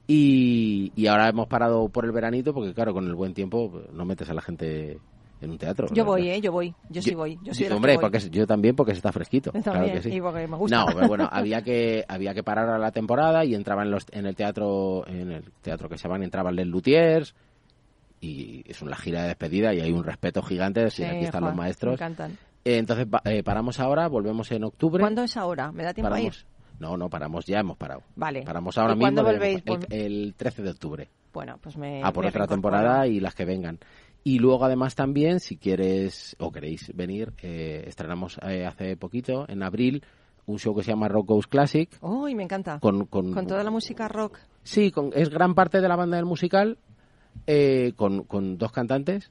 [0.07, 3.91] Y, y ahora hemos parado por el veranito porque, claro, con el buen tiempo pues,
[3.93, 4.99] no metes a la gente
[5.41, 5.87] en un teatro.
[5.93, 6.41] Yo voy, ¿eh?
[6.41, 6.75] Yo voy.
[6.91, 7.39] Yo sí voy.
[7.43, 8.03] Yo hombre, voy.
[8.03, 9.51] porque yo también, porque se está fresquito.
[9.55, 10.11] Yo claro que sí.
[10.15, 10.77] y porque me gusta.
[10.77, 14.07] No, pero bueno, había que había que parar a la temporada y entraba en, los,
[14.13, 17.35] en el teatro en el teatro que se llaman entraban Les Luthiers
[18.21, 21.57] y es una gira de despedida y hay un respeto gigante Sí, aquí están los
[21.57, 21.93] maestros.
[21.93, 22.39] Me encantan.
[22.65, 25.01] Eh, entonces pa- eh, paramos ahora, volvemos en octubre.
[25.01, 25.73] ¿Cuándo es ahora?
[25.73, 26.31] ¿Me da tiempo a ir?
[26.33, 26.47] Paramos.
[26.79, 28.03] No, no, paramos, ya hemos parado.
[28.17, 28.43] Vale.
[28.43, 29.05] Paramos ahora ¿Y mismo.
[29.05, 29.63] cuándo volvéis?
[29.67, 31.09] El, el 13 de octubre.
[31.33, 32.03] Bueno, pues me.
[32.03, 33.79] a por me otra temporada y las que vengan.
[34.25, 39.63] Y luego además también, si quieres o queréis venir, eh, estrenamos eh, hace poquito, en
[39.63, 40.05] abril,
[40.47, 41.89] un show que se llama Rock Goes Classic.
[42.01, 42.79] Uy, me encanta.
[42.81, 44.39] Con, con, Con toda la música rock.
[44.63, 46.79] Sí, con- es gran parte de la banda del musical,
[47.47, 49.31] eh, con, con dos cantantes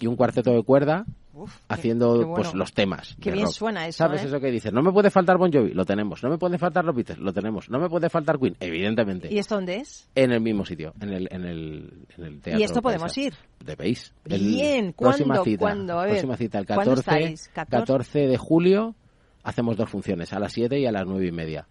[0.00, 1.04] y un cuarteto de cuerda
[1.34, 2.34] Uf, haciendo qué bueno.
[2.34, 3.16] pues los temas.
[3.20, 3.54] Qué de bien rock.
[3.54, 4.26] suena eso, ¿Sabes eh?
[4.28, 4.72] eso que dices?
[4.72, 6.22] No me puede faltar Bon Jovi, lo tenemos.
[6.22, 7.68] No me puede faltar los Beatles, lo tenemos.
[7.70, 9.28] No me puede faltar Queen, evidentemente.
[9.32, 10.08] ¿Y esto dónde es?
[10.14, 12.60] En el mismo sitio, en el, en el, en el teatro.
[12.60, 13.34] ¿Y esto podemos ir?
[13.64, 14.12] Debéis.
[14.26, 15.44] El- Bien, próxima ¿cuándo?
[15.44, 15.98] Cita, ¿Cuándo?
[15.98, 17.48] A ver, próxima cita, el ¿cuándo 14, estáis?
[17.54, 17.80] 14?
[17.80, 18.94] 14 de julio,
[19.42, 21.66] hacemos dos funciones, a las 7 y a las 9 y media.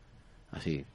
[0.51, 0.85] Así,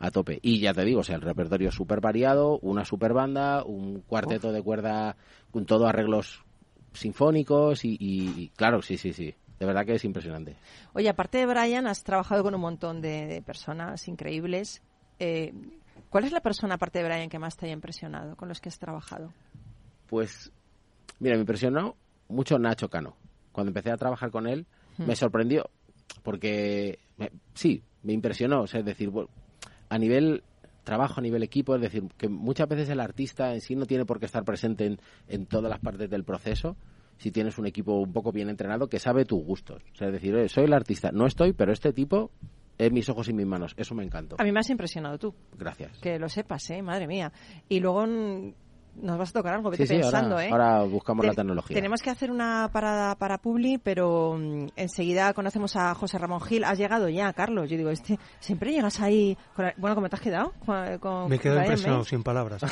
[0.00, 0.38] a tope.
[0.42, 4.00] Y ya te digo, o sea, el repertorio es súper variado, una super banda, un
[4.00, 5.16] cuarteto de cuerda
[5.50, 6.42] con todo arreglos
[6.92, 9.34] sinfónicos y, y- y, claro, sí, sí, sí.
[9.58, 10.56] De verdad que es impresionante.
[10.92, 14.82] Oye, aparte de Brian, has trabajado con un montón de, de personas increíbles.
[15.20, 15.52] Eh,
[16.10, 18.68] ¿Cuál es la persona, aparte de Brian, que más te haya impresionado con los que
[18.68, 19.32] has trabajado?
[20.08, 20.50] Pues,
[21.20, 21.96] mira, me impresionó
[22.28, 23.16] mucho Nacho Cano.
[23.52, 24.66] Cuando empecé a trabajar con él,
[24.98, 25.06] Hmm.
[25.06, 25.70] me sorprendió,
[26.22, 28.62] porque me- sí, me impresionó.
[28.62, 29.28] O sea, es decir, bueno,
[29.88, 30.42] a nivel
[30.84, 34.04] trabajo, a nivel equipo, es decir, que muchas veces el artista en sí no tiene
[34.04, 36.76] por qué estar presente en, en todas las partes del proceso.
[37.18, 39.82] Si tienes un equipo un poco bien entrenado que sabe tus gustos.
[39.92, 42.30] O sea, es decir, "Oye, soy el artista, no estoy, pero este tipo
[42.78, 43.74] es mis ojos y mis manos.
[43.76, 44.36] Eso me encantó.
[44.40, 45.98] A mí me has impresionado tú, Gracias.
[45.98, 46.82] que lo sepas, ¿eh?
[46.82, 47.32] Madre mía.
[47.68, 48.54] Y luego mm,
[49.00, 50.50] nos vas a tocar algo, vete Sí, sí, pensando, ahora, ¿eh?
[50.52, 51.74] ahora buscamos la Te- tecnología.
[51.74, 56.64] Tenemos que hacer una parada para Publi, pero mm, enseguida conocemos a José Ramón Gil.
[56.64, 57.68] Has llegado ya, Carlos.
[57.70, 59.36] Yo digo, este siempre llegas ahí.
[59.56, 60.52] con la- Bueno, ¿cómo te has quedado?
[60.64, 62.06] Con, con Me quedo impresionado, May.
[62.08, 62.62] sin palabras.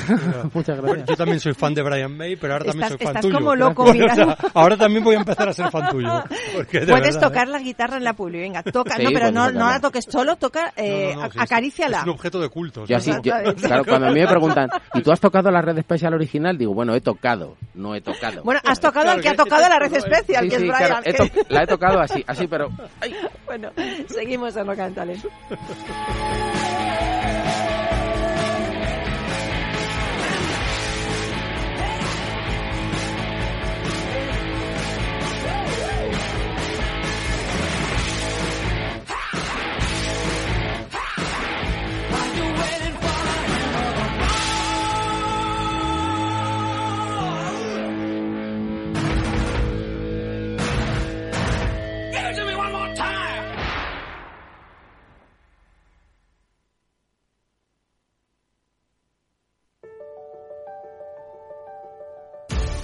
[0.53, 1.07] Muchas Bueno, gracias.
[1.09, 3.37] yo también soy fan de Brian May, pero ahora también Estás- soy fan estás tuyo.
[3.37, 4.35] como loco O sea, mirando.
[4.53, 6.07] ahora también voy a empezar a ser fan tuyo.
[6.55, 7.51] porque de Puedes verdad, tocar ¿eh?
[7.51, 8.39] la guitarra en la Publi.
[8.39, 8.95] Venga, toca.
[8.95, 11.97] Sí, no, pero podemos no, la toques solo, toca, eh, No, es- acaríciala.
[11.99, 12.85] Es un objeto de culto.
[12.85, 15.77] Yo así, yo- claro, cuando a mí me preguntan, ¿y tú has tocado la red
[16.13, 16.57] original?
[16.57, 18.43] Digo, bueno, he tocado, no he tocado.
[18.43, 20.69] Bueno, has tocado Claro, al que ha tocado la red es- especial, Sí, que sí,
[20.69, 21.03] es claro, Brian.
[21.05, 22.69] he que- to- la he tocado así, así, pero...
[22.99, 23.15] ¡ay!
[23.45, 23.71] Bueno,
[24.07, 25.25] seguimos en Rock and Talent.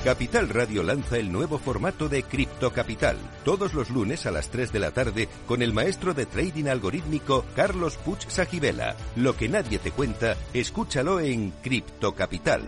[0.08, 4.72] Capital Radio lanza el nuevo formato de Cripto Capital, todos los lunes a las 3
[4.72, 8.96] de la tarde con el maestro de trading algorítmico Carlos Puch Sajibela.
[9.18, 12.64] Lo que nadie te cuenta, escúchalo en Cripto Capital.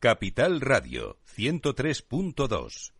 [0.00, 2.99] Capital Radio 103.2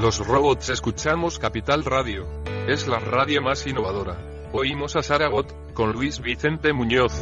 [0.00, 2.24] Los robots escuchamos Capital Radio.
[2.68, 4.16] Es la radio más innovadora.
[4.52, 7.12] Oímos a Saragot, con Luis Vicente Muñoz.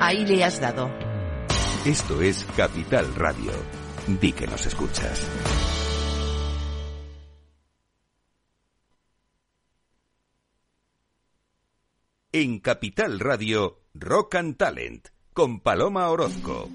[0.00, 0.88] Ahí le has dado.
[1.84, 3.50] Esto es Capital Radio.
[4.06, 5.28] Di que nos escuchas.
[12.30, 16.68] En Capital Radio, Rock and Talent, con Paloma Orozco.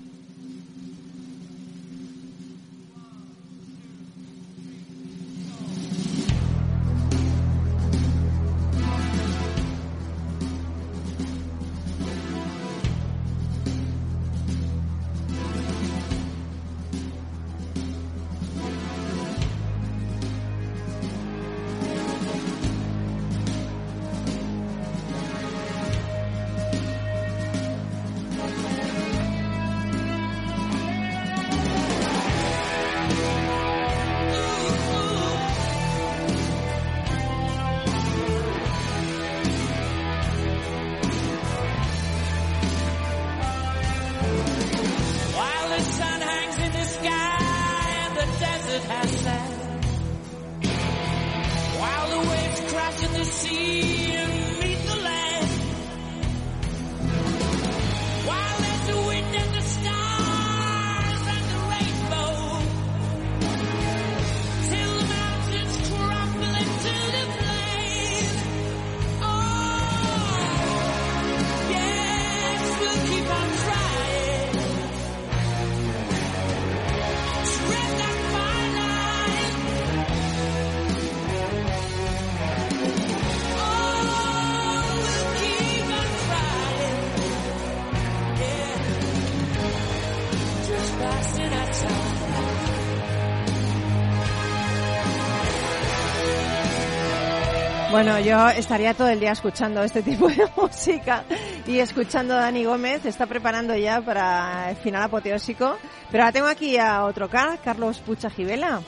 [98.02, 101.26] Bueno, yo estaría todo el día escuchando este tipo de música
[101.68, 105.76] y escuchando a Dani Gómez, está preparando ya para el final apoteósico.
[106.10, 108.80] Pero ahora tengo aquí a otro Car, Carlos Pucha Gibela.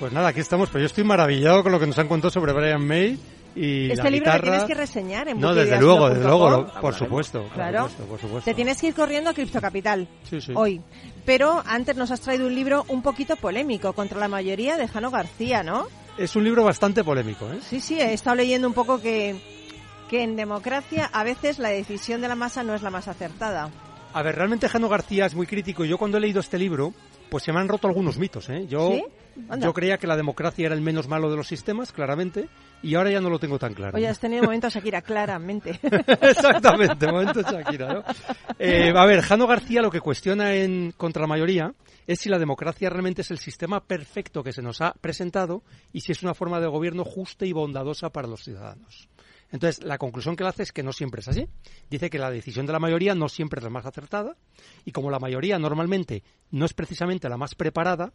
[0.00, 0.70] Pues nada, aquí estamos.
[0.70, 3.18] Pues yo estoy maravillado con lo que nos han contado sobre Brian May
[3.54, 4.40] y Este la libro lo guitarra.
[4.42, 7.80] tienes que reseñar en No, desde luego, desde luego, lo- por supuesto, por Claro.
[7.90, 8.50] supuesto, por supuesto.
[8.50, 10.52] Te tienes que ir corriendo a Cripto Capital Sí, sí.
[10.56, 10.80] hoy.
[11.26, 15.10] Pero antes nos has traído un libro un poquito polémico contra la mayoría de Jano
[15.10, 15.86] García, ¿no?
[16.16, 17.58] Es un libro bastante polémico, ¿eh?
[17.60, 19.36] Sí, sí, he estado leyendo un poco que,
[20.08, 23.70] que en democracia a veces la decisión de la masa no es la más acertada.
[24.12, 25.84] A ver, realmente Jano García es muy crítico.
[25.84, 26.94] Yo cuando he leído este libro,
[27.30, 28.64] pues se me han roto algunos mitos, ¿eh?
[28.68, 29.04] Yo, ¿Sí?
[29.58, 32.48] Yo creía que la democracia era el menos malo de los sistemas, claramente,
[32.82, 33.96] y ahora ya no lo tengo tan claro.
[33.96, 35.80] Oye, has tenido momentos, Shakira, claramente.
[36.20, 38.04] Exactamente, momento Shakira, ¿no?
[38.58, 41.72] Eh, a ver, Jano García lo que cuestiona en contra la mayoría
[42.06, 45.62] es si la democracia realmente es el sistema perfecto que se nos ha presentado
[45.92, 49.08] y si es una forma de gobierno justa y bondadosa para los ciudadanos.
[49.50, 51.46] Entonces, la conclusión que él hace es que no siempre es así.
[51.88, 54.36] Dice que la decisión de la mayoría no siempre es la más acertada
[54.84, 58.12] y como la mayoría normalmente no es precisamente la más preparada,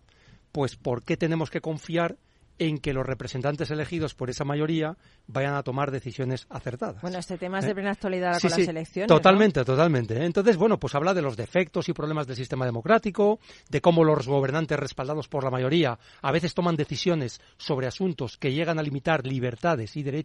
[0.51, 2.17] pues ¿por qué tenemos que confiar
[2.59, 7.01] en que los representantes elegidos por esa mayoría vayan a tomar decisiones acertadas?
[7.01, 7.69] Bueno, este tema es ¿Eh?
[7.69, 9.09] de plena actualidad con sí, las elecciones.
[9.09, 9.15] ¿no?
[9.15, 10.15] Totalmente, totalmente.
[10.15, 10.25] ¿eh?
[10.25, 14.27] Entonces, bueno, pues habla de los defectos y problemas del sistema democrático, de cómo los
[14.27, 19.25] gobernantes respaldados por la mayoría a veces toman decisiones sobre asuntos que llegan a limitar
[19.25, 20.19] libertades y derechos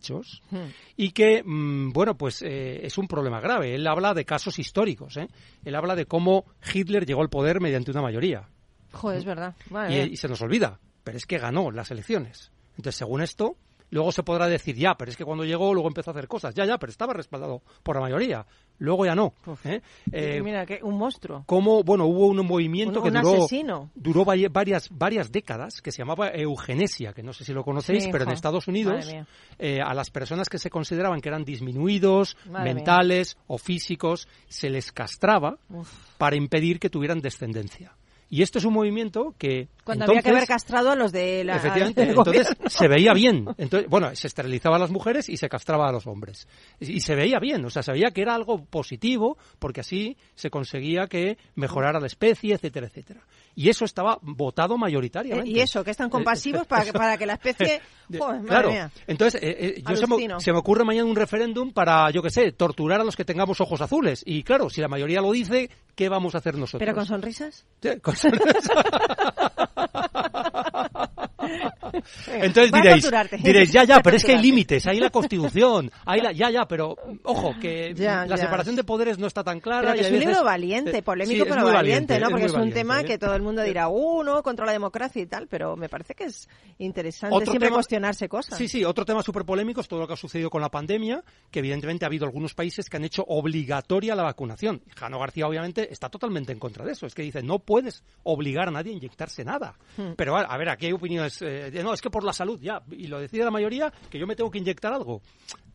[0.50, 0.70] Hmm.
[0.96, 3.74] y que, mm, bueno, pues eh, es un problema grave.
[3.74, 5.28] Él habla de casos históricos, ¿eh?
[5.64, 8.48] Él habla de cómo Hitler llegó al poder mediante una mayoría
[8.92, 9.54] Joder, es verdad.
[9.90, 12.50] Y se nos olvida, pero es que ganó las elecciones.
[12.76, 13.56] Entonces, según esto,
[13.90, 16.52] luego se podrá decir, ya, pero es que cuando llegó, luego empezó a hacer cosas.
[16.54, 18.44] Ya, ya, pero estaba respaldado por la mayoría.
[18.78, 19.34] Luego ya no.
[19.62, 19.80] ¿eh?
[20.10, 21.44] Eh, Mira, que un monstruo.
[21.46, 23.90] como, bueno, hubo un movimiento Un- que un duró, asesino.
[23.94, 28.02] duró va- varias, varias décadas, que se llamaba eugenesia, que no sé si lo conocéis,
[28.02, 28.30] Sí, pero en.
[28.32, 29.08] Estados Unidos,
[29.60, 34.70] eh, a las personas que se consideraban que eran disminuidos, Madre mentales o físicos, se
[34.70, 35.88] les castraba Uf.
[36.18, 37.92] para impedir que tuvieran descendencia.
[38.30, 41.44] Y esto es un movimiento que Cuando Entonces- había que haber castrado a los de
[41.44, 41.56] la...
[41.56, 42.70] Efectivamente, entonces gobierno.
[42.70, 43.44] se veía bien.
[43.58, 46.48] Entonces, bueno, se esterilizaba a las mujeres y se castraba a los hombres.
[46.80, 50.16] Y y se veía bien, o sea, se veía que era algo positivo porque así
[50.34, 53.20] se conseguía que mejorara la especie, etcétera, etcétera.
[53.56, 55.48] Y eso estaba votado Eh, mayoritariamente.
[55.50, 57.80] Y eso, que están compasivos para, que- para que la especie...
[58.08, 58.90] De- Joder, madre claro, mía.
[59.06, 62.28] entonces eh, eh, yo se me, se me ocurre mañana un referéndum para, yo qué
[62.30, 64.22] sé, torturar a los que tengamos ojos azules.
[64.26, 66.80] Y claro, si la mayoría lo dice, ¿qué vamos a hacer nosotros?
[66.80, 67.64] ¿Pero con sonrisas?
[67.80, 68.14] Sí, con
[72.28, 73.10] Entonces diréis,
[73.42, 76.66] diréis, ya, ya, pero es que hay límites, hay la Constitución, hay la, ya, ya,
[76.66, 78.44] pero ojo, que Ya, la ya.
[78.44, 79.92] separación de poderes no está tan clara.
[79.92, 82.30] Pero que y es un veces- libro valiente, eh, polémico, sí, pero muy valiente, ¿no?
[82.30, 83.04] Porque es un valiente, tema ¿eh?
[83.04, 86.24] que todo el mundo dirá, uno contra la democracia y tal, pero me parece que
[86.24, 88.58] es interesante Otro siempre tema- cuestionarse cosas.
[88.58, 91.22] Sí, sí, otro tema súper polémico es todo lo que ha sucedido con la pandemia,
[91.50, 94.82] que evidentemente ha habido algunos países que han hecho obligatoria la vacunación.
[94.96, 97.06] Jano García, obviamente, está totalmente en contra de eso.
[97.06, 99.74] Es que dice, no puedes obligar a nadie a inyectarse nada.
[99.96, 100.12] Hmm.
[100.16, 101.40] Pero, a, a ver, aquí hay opiniones.
[101.42, 102.82] eh, no, es que por la salud, ya.
[102.90, 105.22] Y lo decide la mayoría, que yo me tengo que inyectar algo.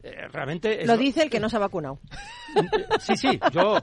[0.02, 0.82] Eh, realmente.
[0.82, 2.00] es- Lo dice el que no se ha vacunado.
[3.00, 3.78] Sí, sí, yo,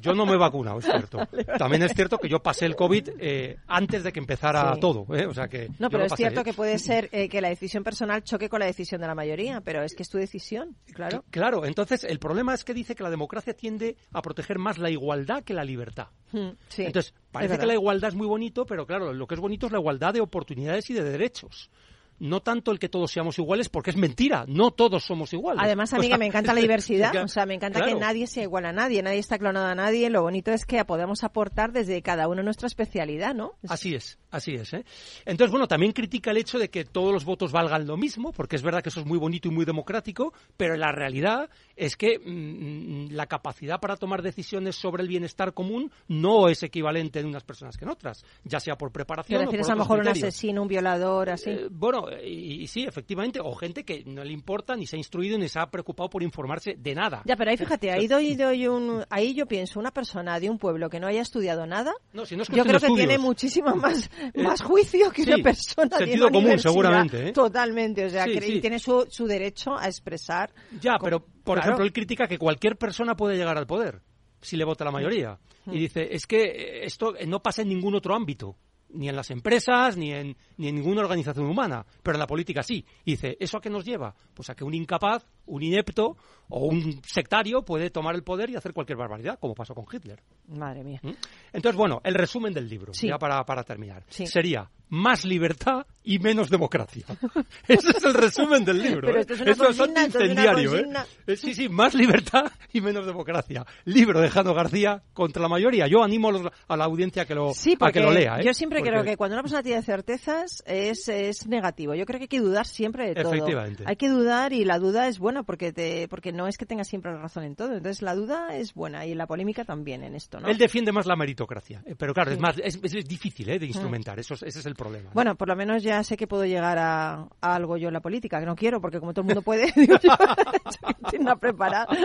[0.00, 1.18] yo no me he vacunado, es cierto.
[1.58, 4.80] También es cierto que yo pasé el COVID eh, antes de que empezara Sí.
[4.80, 5.06] todo.
[5.14, 5.26] ¿eh?
[5.26, 6.22] O sea que No, pero es pasé.
[6.22, 9.14] cierto que puede ser eh, que la decisión personal choque con la decisión de la
[9.14, 11.22] mayoría, pero es que es tu decisión, claro.
[11.30, 14.88] Claro, entonces el problema es que dice que la democracia tiende a proteger más la
[14.90, 16.06] igualdad que la libertad.
[16.32, 19.34] Mm, Sí, Entonces, es parece que la igualdad es muy bonito, pero claro, lo que
[19.34, 21.70] es bonito es la igualdad de oportunidades y de derechos.
[22.20, 24.44] No tanto el que todos seamos iguales, porque es mentira.
[24.48, 25.62] No todos somos iguales.
[25.64, 27.94] Además, a O mí sea, que me encanta la diversidad, o sea, me encanta claro.
[27.94, 30.84] que nadie sea igual a nadie, nadie está clonado a nadie, lo bonito es que
[30.84, 33.52] podemos aportar desde cada uno nuestra especialidad, ¿no?
[33.62, 34.72] Es- Así es, así es.
[34.72, 34.84] ¿eh?
[35.26, 38.56] Entonces, bueno, también critica el hecho de que todos los votos valgan lo mismo, porque
[38.56, 42.18] es verdad que eso es muy bonito y muy democrático, pero la realidad es que
[42.18, 47.44] mm, la capacidad para tomar decisiones sobre el bienestar común no es equivalente en unas
[47.44, 50.00] personas que en otras, ya sea por ¿Te preparación o por refieres a lo mejor
[50.00, 51.50] un asesino, un violador, así?
[51.50, 54.98] Eh, bueno, y, y sí, efectivamente, o gente que no le importa, ni se ha
[54.98, 57.22] instruido, ni se ha preocupado por informarse de nada.
[57.24, 60.58] Ya, pero ahí fíjate, ahí doy, doy un, ahí yo pienso, una persona de un
[60.58, 63.74] pueblo que no haya estudiado nada, No, si no es yo creo que tiene muchísimo
[63.76, 67.32] más, Eh, más juicio que sí, una persona de sentido una común, seguramente, ¿eh?
[67.32, 68.60] Totalmente, o sea, Sí, que sí.
[68.60, 70.52] tiene su, su derecho a expresar.
[70.80, 71.60] Ya, pero por claro.
[71.60, 74.02] ejemplo, él critica que cualquier persona puede llegar al poder
[74.40, 75.38] si le vota la mayoría.
[75.64, 75.74] Mm.
[75.74, 78.56] Y dice, es que eh, esto eh, no pasa en ningún otro ámbito,
[78.90, 82.62] ni en las empresas, ni en, ni en ninguna organización humana, pero en la política
[82.62, 82.84] sí.
[83.04, 84.14] Y dice, ¿eso a qué nos lleva?
[84.34, 86.16] Pues a que un incapaz, un inepto
[86.48, 90.22] o un sectario puede tomar el poder y hacer cualquier barbaridad, como pasó con Hitler.
[90.48, 91.00] Madre mía.
[91.02, 91.10] ¿Mm?
[91.52, 93.08] Entonces, bueno, el resumen del libro, Sí.
[93.08, 94.26] ya para, para terminar, Sí.
[94.26, 97.04] sería más libertad y menos democracia.
[97.68, 99.08] Ese es el resumen del libro.
[99.08, 99.20] Pero ¿eh?
[99.20, 100.76] esto es una es bastante consigna, esto es una incendiario.
[100.76, 101.06] ¿eh?
[101.26, 103.66] Eh, Sí, sí, más libertad y menos democracia.
[103.84, 105.86] Libro de Jano García contra la mayoría.
[105.86, 108.40] Yo animo a, los- a la audiencia a que lo, Sí, a que lo lea.
[108.40, 108.44] ¿eh?
[108.44, 111.94] yo siempre Porque- creo que cuando una persona tiene certezas es, es negativo.
[111.94, 113.34] Yo creo que hay que dudar siempre de todo.
[113.34, 113.84] Efectivamente.
[113.86, 116.88] Hay que dudar y la duda es buena porque te, porque no es que tengas
[116.88, 117.74] siempre la razón en todo.
[117.74, 120.48] Entonces la duda es buena y la polémica también en esto, ¿no?
[120.48, 121.82] Él defiende más la meritocracia.
[121.98, 123.58] Pero claro, es, más, es, es difícil ¿eh?
[123.58, 124.18] de instrumentar.
[124.18, 125.10] Eso es- ese es el problema.
[125.12, 128.00] Bueno, por lo menos ya sé que puedo llegar a, a algo yo en la
[128.00, 131.86] política, que no quiero, porque como todo el mundo puede, digo yo, preparada.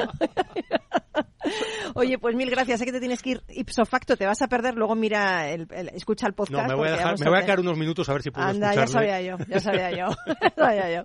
[1.96, 2.80] Oye, pues mil gracias.
[2.80, 4.76] Sé que te tienes que ir ipso facto, te vas a perder.
[4.76, 6.64] Luego mira, el, el- escucha el podcast.
[6.64, 8.48] no, me voy a, dejar, me voy a quedar unos minutos a ver si puedo
[8.48, 10.08] Anda, ya sabía yo, ya sabía yo,
[10.42, 11.04] ya sabía yo.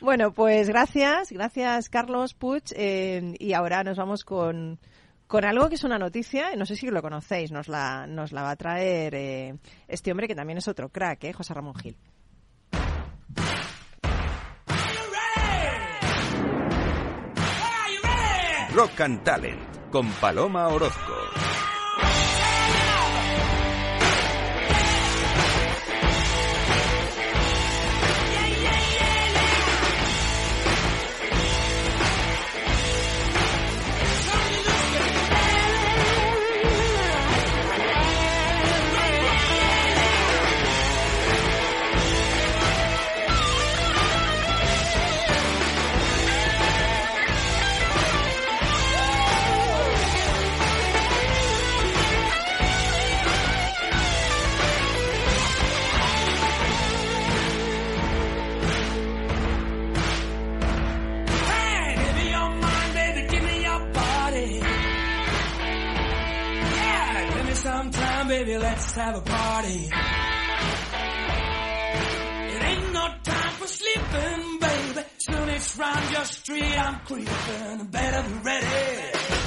[0.00, 4.78] Bueno, pues gracias, gracias Carlos Puig, eh, y ahora nos vamos con,
[5.28, 8.42] con algo que es una noticia, no sé si lo conocéis, nos la, nos la
[8.42, 11.96] va a traer eh, este hombre que también es otro crack, eh, José Ramón Gil.
[18.72, 21.27] Rock and Talent con Paloma Orozco.
[68.28, 69.88] Baby, let's have a party.
[72.52, 75.06] It ain't no time for sleeping, baby.
[75.16, 77.86] Soon it's round your street, I'm creeping.
[77.90, 79.37] Better be ready.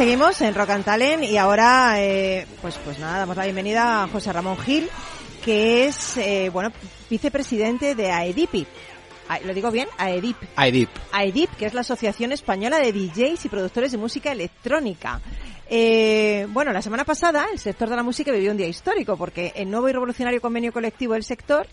[0.00, 4.08] Seguimos en Rock and Talent y ahora, eh, pues, pues nada, damos la bienvenida a
[4.08, 4.88] José Ramón Gil,
[5.44, 6.72] que es, eh, bueno,
[7.10, 8.66] vicepresidente de AEDIPI.
[9.28, 9.88] Ah, ¿Lo digo bien?
[9.98, 10.38] AEDIP.
[10.56, 10.88] IDIP.
[11.12, 15.20] AEDIP, que es la Asociación Española de DJs y Productores de Música Electrónica.
[15.68, 19.52] Eh, bueno, la semana pasada el sector de la música vivió un día histórico porque
[19.54, 21.66] el nuevo y revolucionario convenio colectivo del sector,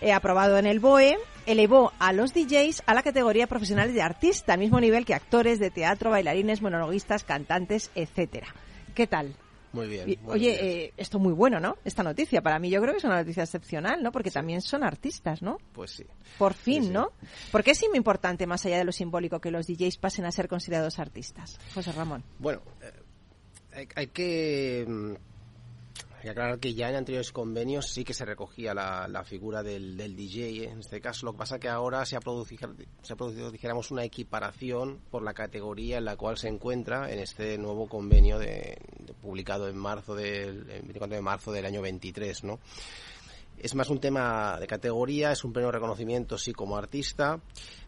[0.00, 4.54] eh, aprobado en el BOE, elevó a los DJs a la categoría profesionales de artista,
[4.54, 8.48] al mismo nivel que actores de teatro, bailarines, monologuistas, cantantes, etcétera.
[8.94, 9.34] ¿Qué tal?
[9.72, 10.06] Muy bien.
[10.22, 10.58] Muy Oye, bien.
[10.62, 11.76] eh, esto muy bueno, ¿no?
[11.84, 12.40] Esta noticia.
[12.42, 14.12] Para mí yo creo que es una noticia excepcional, ¿no?
[14.12, 15.58] Porque también son artistas, ¿no?
[15.72, 16.04] Pues sí.
[16.38, 16.94] Por fin, Sí, sí.
[16.94, 17.10] ¿no?
[17.50, 20.30] ¿Por qué es muy importante, más allá de lo simbólico, que los DJs pasen a
[20.30, 21.58] ser considerados artistas?
[21.74, 22.22] José Ramón.
[22.38, 22.92] Bueno, eh,
[23.72, 25.12] hay, hay que, mm,
[26.24, 29.62] hay que aclarar que ya en anteriores convenios sí que se recogía la, la figura
[29.62, 30.70] del, del DJ.
[30.70, 33.90] En este caso, lo que pasa que ahora se ha, producido, se ha producido, dijéramos,
[33.90, 38.38] una equiparación por la categoría en la cual se encuentra en este nuevo convenio
[39.20, 42.58] publicado en marzo del el 24 de marzo del año 23, ¿no?
[43.58, 47.40] Es más un tema de categoría, es un pleno reconocimiento, sí, como artista,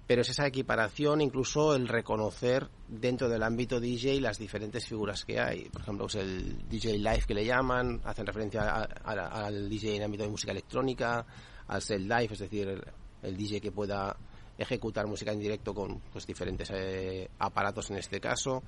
[0.06, 5.40] pero es esa equiparación, incluso el reconocer dentro del ámbito DJ las diferentes figuras que
[5.40, 5.64] hay.
[5.70, 9.96] Por ejemplo, es el DJ Live que le llaman, hacen referencia a- a- al DJ
[9.96, 11.26] en ámbito de música electrónica,
[11.68, 12.82] al set live, es decir, el,
[13.22, 14.16] el DJ que pueda
[14.58, 18.62] ejecutar música en directo con pues diferentes eh, aparatos en este caso.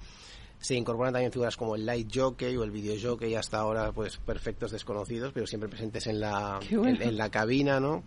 [0.59, 4.17] Se incorporan también figuras como el light jockey o el video jockey, hasta ahora pues
[4.17, 6.97] perfectos desconocidos, pero siempre presentes en la, Qué bueno.
[7.01, 8.03] en, en la cabina, ¿no?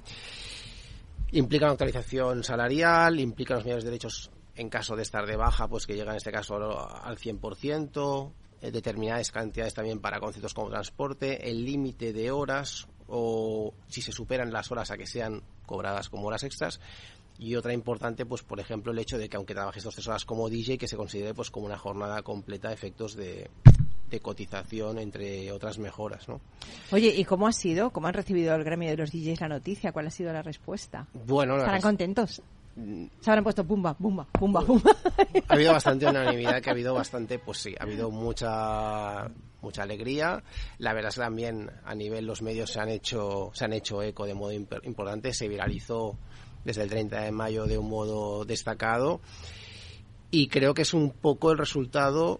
[1.33, 5.87] Implica una actualización salarial, implica los mayores derechos en caso de estar de baja, pues
[5.87, 6.55] que llega en este caso
[7.03, 13.73] al 100%, eh, determinadas cantidades también para conceptos como transporte, el límite de horas o
[13.87, 16.81] si se superan las horas a que sean cobradas como horas extras
[17.39, 20.25] y otra importante pues por ejemplo el hecho de que aunque trabajes dos tres horas
[20.25, 23.49] como DJ que se considere pues como una jornada completa a efectos de,
[24.09, 26.39] de cotización entre otras mejoras ¿no?
[26.91, 27.89] Oye, ¿y cómo ha sido?
[27.91, 29.91] ¿Cómo han recibido el gremio de los DJs la noticia?
[29.91, 31.07] ¿Cuál ha sido la respuesta?
[31.13, 32.41] bueno ¿Estarán res- contentos?
[33.19, 34.95] Se habrán puesto bumba, bumba, bumba, bumba.
[35.49, 39.29] ha habido bastante unanimidad, que ha habido bastante, pues sí, ha habido mucha
[39.61, 40.41] mucha alegría.
[40.77, 44.01] La verdad es que también a nivel los medios se han hecho se han hecho
[44.01, 46.17] eco de modo importante, se viralizó
[46.63, 49.21] desde el 30 de mayo de un modo destacado.
[50.29, 52.39] Y creo que es un poco el resultado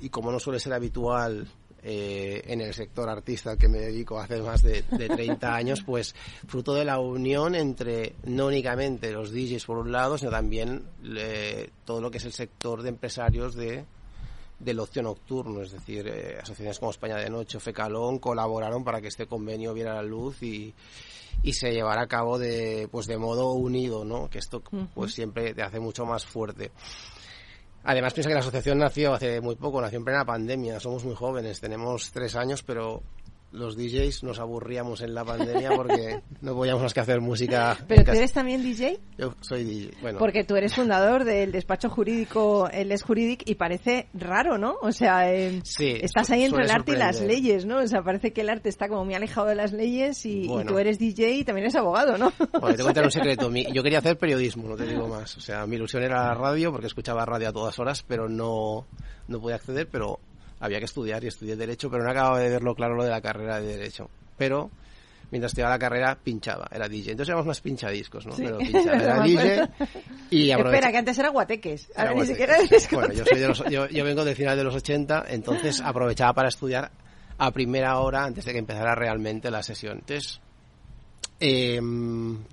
[0.00, 1.48] y como no suele ser habitual
[1.82, 5.82] eh, en el sector artista al que me dedico hace más de, de 30 años,
[5.82, 6.14] pues
[6.46, 11.70] fruto de la unión entre no únicamente los DJs por un lado, sino también eh,
[11.84, 13.84] todo lo que es el sector de empresarios de
[14.58, 19.00] del ocio nocturno, es decir, eh, asociaciones como España de Noche o Fecalón colaboraron para
[19.00, 20.74] que este convenio viera la luz y,
[21.42, 24.28] y se llevara a cabo de pues de modo unido, ¿no?
[24.28, 24.62] Que esto
[24.94, 26.72] pues siempre te hace mucho más fuerte.
[27.84, 31.14] Además, piensa que la asociación nació hace muy poco, nació en plena pandemia, somos muy
[31.14, 33.02] jóvenes, tenemos tres años, pero
[33.50, 37.78] los DJs nos aburríamos en la pandemia porque no podíamos más que hacer música.
[37.88, 38.98] ¿Pero tú eres también DJ?
[39.16, 40.18] Yo soy DJ, bueno.
[40.18, 44.76] Porque tú eres fundador del despacho jurídico, el Es Juridic, y parece raro, ¿no?
[44.82, 47.78] O sea, eh, Sí, estás ahí entre el arte y las leyes, ¿no?
[47.78, 50.46] O sea, parece que el arte está como muy alejado de las leyes y, y
[50.48, 50.70] Bueno.
[50.72, 52.32] tú eres DJ y también eres abogado, ¿no?
[52.60, 53.48] Bueno, te contaré un secreto.
[53.50, 55.36] Mi- yo quería hacer periodismo, no te digo más.
[55.36, 58.86] O sea, mi ilusión era la radio, porque escuchaba radio a todas horas, pero no,
[59.26, 60.20] no podía acceder, pero
[60.60, 63.20] había que estudiar y estudié Derecho, pero no acababa de verlo claro lo de la
[63.20, 64.08] carrera de Derecho.
[64.36, 64.70] Pero
[65.30, 67.12] mientras estudiaba la carrera, pinchaba, era DJ.
[67.12, 68.32] Entonces éramos más pinchadiscos, ¿no?
[68.34, 68.42] Sí.
[68.44, 69.68] Pero pinchaba, era DJ
[70.30, 71.88] y aprovecha- Espera, que antes era guateques.
[71.96, 72.56] Ahora ni siquiera
[72.92, 76.32] Bueno, yo, soy de los- yo, yo vengo del final de los 80, entonces aprovechaba
[76.32, 76.90] para estudiar
[77.36, 79.98] a primera hora antes de que empezara realmente la sesión.
[79.98, 80.40] Entonces,
[81.40, 81.78] eh,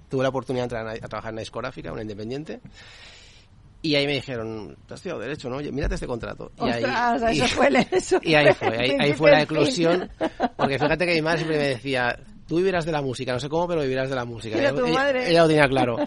[0.10, 2.60] tuve la oportunidad de entrar a, a trabajar en una discográfica, una independiente,
[3.88, 5.58] y ahí me dijeron, te has estudiado Derecho, ¿no?
[5.58, 6.52] Oye, mírate este contrato.
[6.58, 10.10] Y ahí, Ostras, y- eso fue eso y ahí fue ahí, fue la eclosión,
[10.56, 12.18] porque fíjate que mi madre siempre me decía,
[12.48, 14.58] tú vivirás de la música, no sé cómo, pero vivirás de la música.
[14.58, 14.72] Ella-
[15.28, 15.98] ella- lo tenía claro.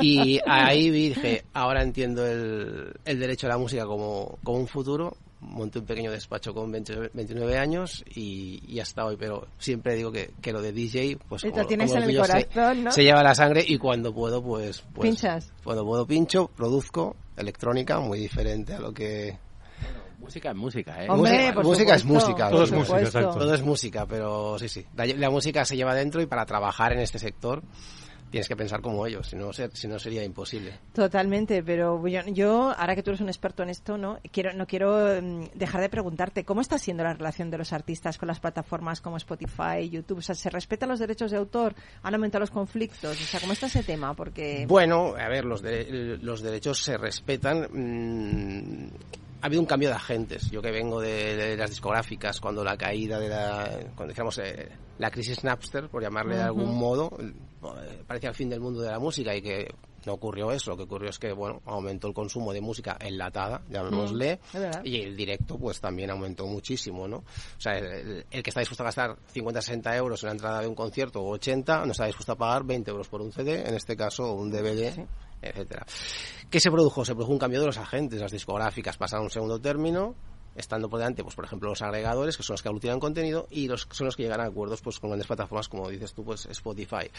[0.00, 5.16] Y ahí dije, ahora entiendo el, el derecho a la música como, como un futuro,
[5.46, 10.12] monté un pequeño despacho con 20 29 años y, y hasta hoy, pero siempre digo
[10.12, 12.84] que, que lo de DJ, pues Y como, tienes como en el orgullo se- corazón,
[12.84, 12.92] ¿no?
[12.92, 15.52] se lleva la sangre y cuando puedo, pues, pues Pinchas.
[15.64, 19.38] cuando puedo pincho, produzco electrónica, muy diferente a lo que
[20.18, 21.08] Música es música, ¿eh?
[21.10, 22.50] Hombre, música, por música es música.
[22.50, 23.38] Todo es música, exacto.
[23.38, 24.84] Todo es música, pero sí, sí.
[24.96, 27.62] La, la música se lleva dentro y para trabajar en este sector
[28.30, 30.72] tienes que pensar como ellos, si no, si no sería imposible.
[30.92, 34.66] Totalmente, pero yo, yo, ahora que tú eres un experto en esto, no quiero no
[34.66, 38.40] quiero mm, dejar de preguntarte cómo está siendo la relación de los artistas con las
[38.40, 42.50] plataformas como Spotify, YouTube, o sea, se respetan los derechos de autor, han aumentado los
[42.50, 46.82] conflictos, o sea, cómo está ese tema, porque Bueno, a ver, los, de- los derechos
[46.82, 47.68] se respetan.
[47.72, 48.88] mm,
[49.42, 50.50] ha habido un cambio de agentes.
[50.50, 54.68] Yo que vengo de, de las discográficas, cuando la caída de la, cuando dijéramos eh,
[54.98, 57.10] la crisis Napster, por llamarle de algún modo,
[58.06, 59.68] parecía el fin del mundo de la música y que
[60.06, 60.70] no ocurrió eso.
[60.70, 64.80] Lo que ocurrió es que, bueno, aumentó el consumo de música enlatada, llamémosle, verdad.
[64.84, 67.18] y el directo, pues también aumentó muchísimo, ¿no?
[67.18, 70.60] O sea, el, el que está dispuesto a gastar 50, 60 euros en la entrada
[70.60, 73.68] de un concierto o 80, no está dispuesto a pagar 20 euros por un CD,
[73.68, 75.06] en este caso un DVD,
[75.42, 75.84] etcétera.
[76.48, 77.04] ¿Qué se produjo?
[77.04, 80.14] Se produjo un cambio de los agentes, las discográficas pasaron a un segundo término,
[80.56, 83.68] estando por delante, pues por ejemplo, los agregadores, que son los que aglutinan contenido, y
[83.68, 86.46] los son los que llegan a acuerdos pues con grandes plataformas, como dices tú, pues
[86.46, 87.10] Spotify.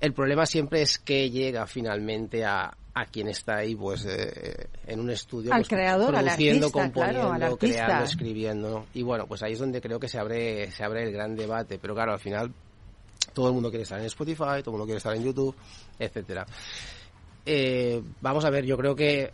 [0.00, 5.00] El problema siempre es que llega finalmente a, a quien está ahí, pues eh, en
[5.00, 8.86] un estudio, Al pues, creador, al produciendo, claro, componiendo, al creando, escribiendo.
[8.94, 11.78] Y bueno, pues ahí es donde creo que se abre, se abre el gran debate,
[11.80, 12.52] pero claro, al final
[13.32, 15.54] todo el mundo quiere estar en Spotify, todo el mundo quiere estar en YouTube,
[15.98, 16.46] etcétera.
[17.44, 19.30] Eh, vamos a ver, yo creo que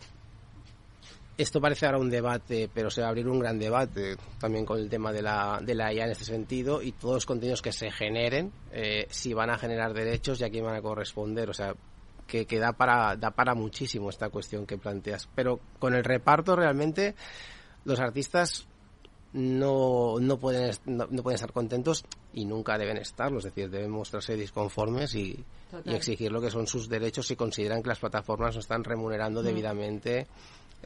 [1.37, 4.79] esto parece ahora un debate, pero se va a abrir un gran debate también con
[4.79, 7.71] el tema de la, de la IA en este sentido y todos los contenidos que
[7.71, 11.49] se generen, eh, si van a generar derechos y a quién van a corresponder.
[11.49, 11.75] O sea,
[12.25, 15.27] que, que da, para, da para muchísimo esta cuestión que planteas.
[15.35, 17.15] Pero con el reparto realmente
[17.83, 18.67] los artistas
[19.33, 23.39] no, no, pueden, no, no pueden estar contentos y nunca deben estarlo.
[23.39, 25.43] Es decir, deben mostrarse disconformes y,
[25.83, 30.25] exigir lo que son sus derechos si consideran que las plataformas no están remunerando debidamente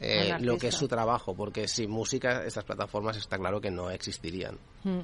[0.00, 3.90] eh, lo que es su trabajo, porque sin música estas plataformas está claro que no
[3.90, 4.58] existirían.
[4.84, 5.00] Mm.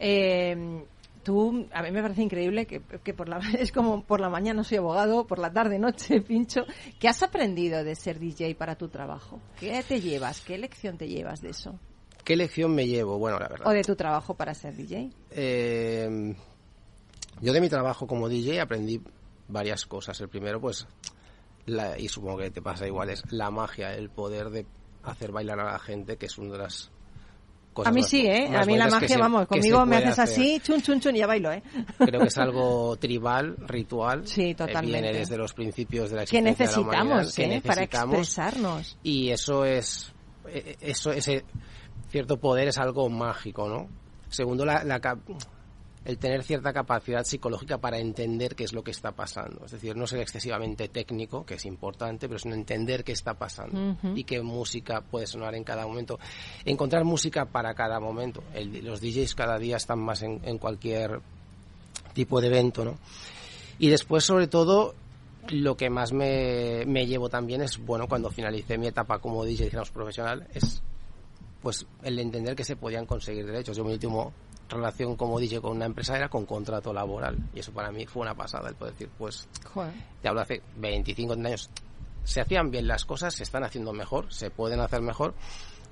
[0.00, 0.84] Eh,
[1.22, 4.64] tú, a mí me parece increíble que, que por la, es como por la mañana
[4.64, 6.64] soy abogado, por la tarde noche pincho.
[6.98, 9.40] ¿Qué has aprendido de ser DJ para tu trabajo?
[9.58, 10.40] ¿Qué te llevas?
[10.40, 11.78] ¿Qué lección te llevas de eso?
[12.24, 13.18] ¿Qué lección me llevo?
[13.18, 13.66] Bueno, la verdad.
[13.66, 15.10] ¿O de tu trabajo para ser DJ?
[15.30, 16.34] Eh,
[17.40, 19.00] yo de mi trabajo como DJ aprendí
[19.48, 20.20] varias cosas.
[20.20, 20.86] El primero, pues,
[21.66, 24.66] la- y supongo que te pasa igual, es la magia, el poder de
[25.02, 26.90] hacer bailar a la gente, que es una de las
[27.72, 28.48] cosas A mí sí, ¿eh?
[28.54, 30.22] A mí la que magia, se- vamos, que conmigo me haces hacer.
[30.44, 31.62] así, chun, chun, chun, y ya bailo, ¿eh?
[31.98, 34.26] Creo que es algo tribal, ritual.
[34.26, 35.00] Sí, eh, totalmente.
[35.02, 37.62] viene desde los principios de la Que existencia de la humanidad, necesitamos, que ¿eh?
[37.62, 38.14] Para necesitamos.
[38.18, 38.98] expresarnos.
[39.02, 40.12] y eso es
[40.48, 41.44] eh, eso ese
[42.10, 43.88] cierto poder es algo mágico no
[44.28, 45.00] segundo la, la
[46.04, 49.64] el tener cierta capacidad psicológica para entender qué es lo que está pasando.
[49.66, 53.96] Es decir no ser excesivamente técnico que es importante pero sino entender qué está pasando
[54.16, 56.18] y qué música puede sonar en cada momento.
[56.64, 58.42] Encontrar música para cada momento.
[58.54, 61.20] El- los DJs cada día están más en, en cualquier
[62.14, 62.98] tipo de evento no
[63.78, 64.94] y después, sobre todo,
[65.48, 69.64] lo que más me, me llevo también es, bueno, cuando finalicé mi etapa como DJ,
[69.64, 70.82] digamos, profesional, es
[71.62, 73.76] pues el entender que se podían conseguir derechos.
[73.76, 74.30] Yo mi última
[74.72, 77.38] relación como DJ con una empresa era con contrato laboral.
[77.54, 79.92] Y eso para mí fue una pasada, el poder decir, pues, Joder.
[80.20, 81.70] te hablo hace 25 años,
[82.24, 85.34] se hacían bien las cosas, se están haciendo mejor, se pueden hacer mejor,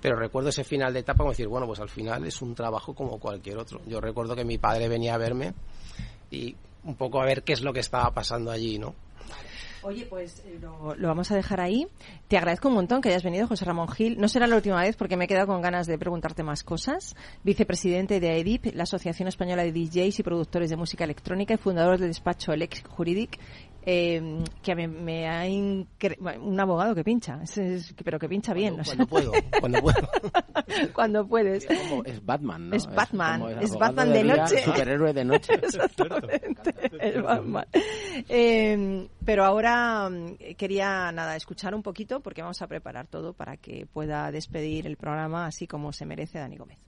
[0.00, 2.94] pero recuerdo ese final de etapa como decir, bueno, pues al final es un trabajo
[2.94, 3.80] como cualquier otro.
[3.86, 5.54] Yo recuerdo que mi padre venía a verme
[6.30, 8.94] y un poco a ver qué es lo que estaba pasando allí, ¿no?
[9.82, 11.86] Oye, pues eh, lo, lo vamos a dejar ahí.
[12.28, 14.18] Te agradezco un montón que hayas venido, José Ramón Gil.
[14.18, 17.16] No será la última vez porque me he quedado con ganas de preguntarte más cosas.
[17.44, 21.98] Vicepresidente de AEDIP, la Asociación Española de DJs y Productores de Música Electrónica y fundador
[21.98, 23.38] del despacho Lex Juridic,
[23.86, 28.52] eh, que me, me ha incre- un abogado que pincha, es- es- pero que pincha
[28.54, 28.78] bien.
[28.78, 29.96] o sea, Cuando puedo, cuando puedo.
[30.94, 31.64] cuando puedes.
[31.70, 32.76] Es como- es Batman, ¿no?
[32.76, 34.58] Es Batman, es Batman de día, noche.
[34.64, 35.52] Superhéroe de noche.
[35.62, 37.66] Exactamente, es Batman.
[38.28, 43.56] Eh, pero ahora mm, quería nada escuchar un poquito porque vamos a preparar todo para
[43.56, 46.78] que pueda despedir el programa así como se merece Dani Gómez.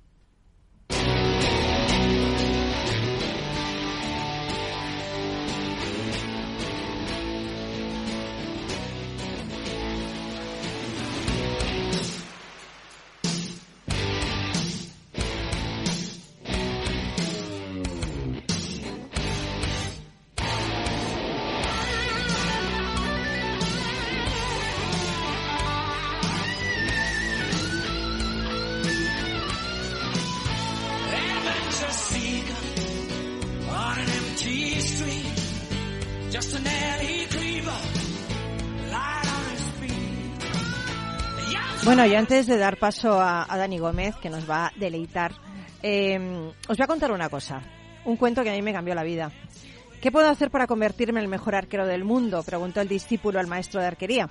[41.84, 45.32] Bueno, y antes de dar paso a, a Dani Gómez, que nos va a deleitar,
[45.82, 46.16] eh,
[46.68, 47.60] os voy a contar una cosa.
[48.04, 49.32] Un cuento que a mí me cambió la vida.
[50.00, 52.44] ¿Qué puedo hacer para convertirme en el mejor arquero del mundo?
[52.44, 54.30] Preguntó el discípulo al maestro de arquería.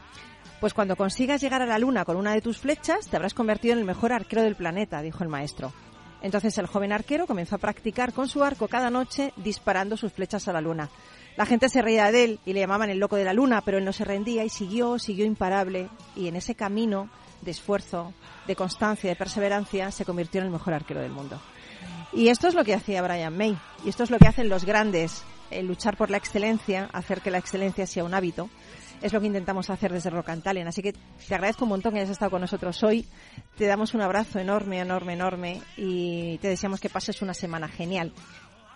[0.61, 3.73] Pues cuando consigas llegar a la luna con una de tus flechas, te habrás convertido
[3.73, 5.73] en el mejor arquero del planeta, dijo el maestro.
[6.21, 10.47] Entonces el joven arquero comenzó a practicar con su arco cada noche disparando sus flechas
[10.47, 10.89] a la luna.
[11.35, 13.77] La gente se reía de él y le llamaban el loco de la luna, pero
[13.77, 17.09] él no se rendía y siguió, siguió imparable y en ese camino
[17.41, 18.13] de esfuerzo,
[18.47, 21.41] de constancia, de perseverancia, se convirtió en el mejor arquero del mundo.
[22.13, 24.65] Y esto es lo que hacía Brian May y esto es lo que hacen los
[24.65, 28.49] grandes, el luchar por la excelencia, hacer que la excelencia sea un hábito.
[29.01, 30.67] Es lo que intentamos hacer desde Rock and Talent.
[30.67, 33.07] Así que te agradezco un montón que hayas estado con nosotros hoy.
[33.57, 38.13] Te damos un abrazo enorme, enorme, enorme y te deseamos que pases una semana genial.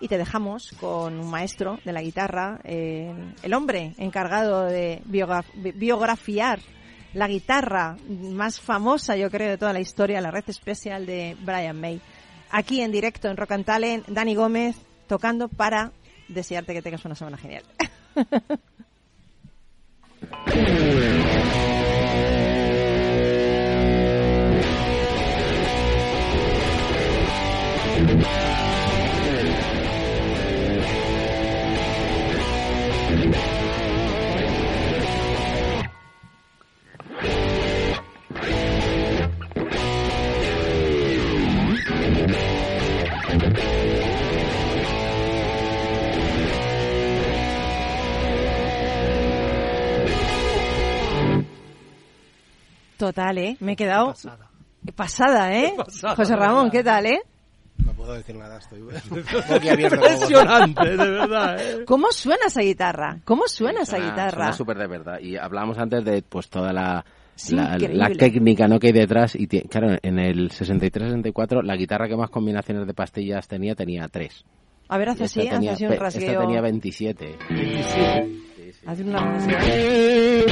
[0.00, 5.44] Y te dejamos con un maestro de la guitarra, eh, el hombre encargado de biogra-
[5.54, 6.58] bi- biografiar
[7.14, 11.80] la guitarra más famosa, yo creo, de toda la historia, la red especial de Brian
[11.80, 12.00] May.
[12.50, 14.76] Aquí en directo en Rock and Talent, Dani Gómez
[15.06, 15.92] tocando para
[16.28, 17.62] desearte que tengas una semana genial.
[53.06, 53.56] Total, ¿eh?
[53.60, 54.48] Me he quedado Pasada.
[54.96, 55.74] pasada, ¿eh?
[55.76, 57.20] Pasada, José Ramón, ¿qué tal, eh?
[57.84, 58.80] No puedo decir nada, estoy.
[59.84, 61.56] Impresionante, de verdad.
[61.60, 61.84] ¿eh?
[61.86, 63.18] ¿Cómo suena esa guitarra?
[63.24, 64.30] ¿Cómo suena esa guitarra?
[64.30, 65.20] suena súper de verdad.
[65.20, 67.04] Y hablábamos antes de pues toda la,
[67.50, 68.80] la, la técnica ¿no?
[68.80, 69.36] que hay detrás.
[69.36, 74.44] Y claro, en el 63-64 la guitarra que más combinaciones de pastillas tenía tenía tres.
[74.88, 76.40] A ver, hace así, hace así un pe- esta rasgueo.
[76.40, 77.38] tenía 27.
[78.86, 80.46] Hace un rasgueo.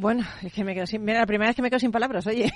[0.00, 1.04] Bueno, es que me quedo sin...
[1.04, 2.50] Mira, la primera vez que me quedo sin palabras, oye.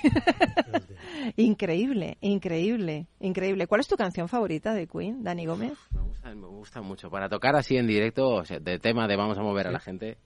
[1.37, 3.67] Increíble, increíble, increíble.
[3.67, 5.73] ¿Cuál es tu canción favorita de Queen, Dani Gómez?
[5.93, 7.09] Me gusta, me gusta mucho.
[7.09, 9.79] Para tocar así en directo, o sea, de tema de vamos a mover a la
[9.79, 10.17] gente.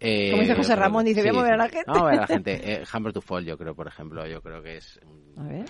[0.00, 1.84] eh, Como dice José Ramón, dice, voy a mover a la gente.
[1.86, 2.72] Vamos a mover a la gente.
[2.72, 4.26] Eh, Hammer to Fall, yo creo, por ejemplo.
[4.26, 5.00] Yo creo que es.
[5.36, 5.64] A ver.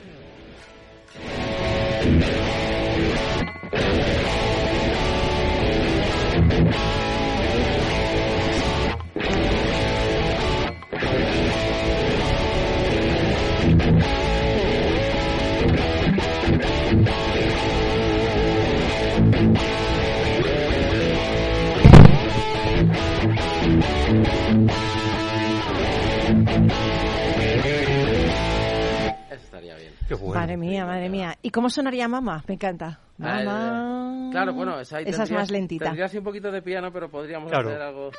[30.56, 31.36] Madre mía, madre mía.
[31.42, 32.42] ¿Y cómo sonaría Mamá?
[32.48, 33.00] Me encanta.
[33.20, 34.26] Ah, Mamá.
[34.28, 35.84] eh, Claro, bueno, esa, ahí Esa es más lentita.
[35.86, 37.68] Tendría así un poquito de piano, pero podríamos Claro.
[37.68, 38.10] hacer algo.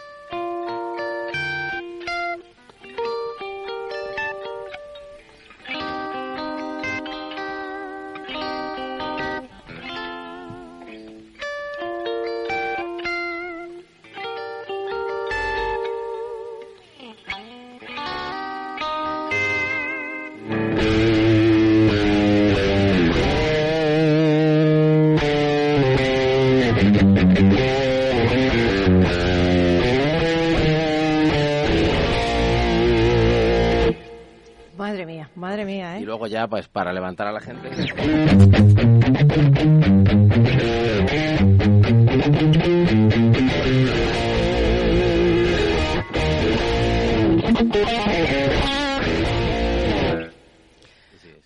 [36.41, 37.69] Ya, pues para levantar a la gente.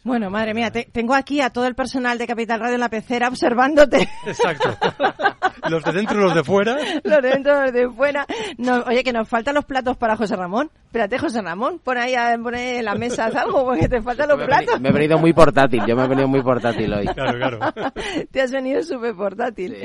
[0.03, 2.89] Bueno, madre mía, te- tengo aquí a todo el personal de Capital Radio en la
[2.89, 4.07] pecera observándote.
[4.25, 4.77] Exacto.
[5.69, 6.77] los de dentro y los de fuera.
[7.03, 8.25] los de dentro, los de fuera.
[8.57, 10.71] No, oye, que nos faltan los platos para José Ramón.
[10.85, 14.29] Espérate, José Ramón, pon ahí a- pon ahí en la mesa algo porque te faltan
[14.29, 14.79] los Me platos.
[14.79, 17.05] me he venido muy portátil, yo me he venido muy portátil hoy.
[17.07, 17.59] Claro, claro.
[18.31, 19.75] Te has venido súper portátil.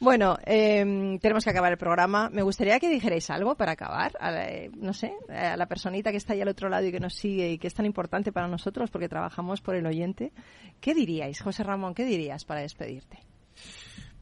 [0.00, 2.28] Bueno, eh, tenemos que acabar el programa.
[2.30, 4.12] Me gustaría que dijerais algo para acabar.
[4.20, 6.92] A la, eh, no sé, a la personita que está ahí al otro lado y
[6.92, 10.32] que nos sigue y que es tan importante para nosotros porque trabajamos por el oyente.
[10.80, 11.94] ¿Qué diríais, José Ramón?
[11.94, 13.18] ¿Qué dirías para despedirte?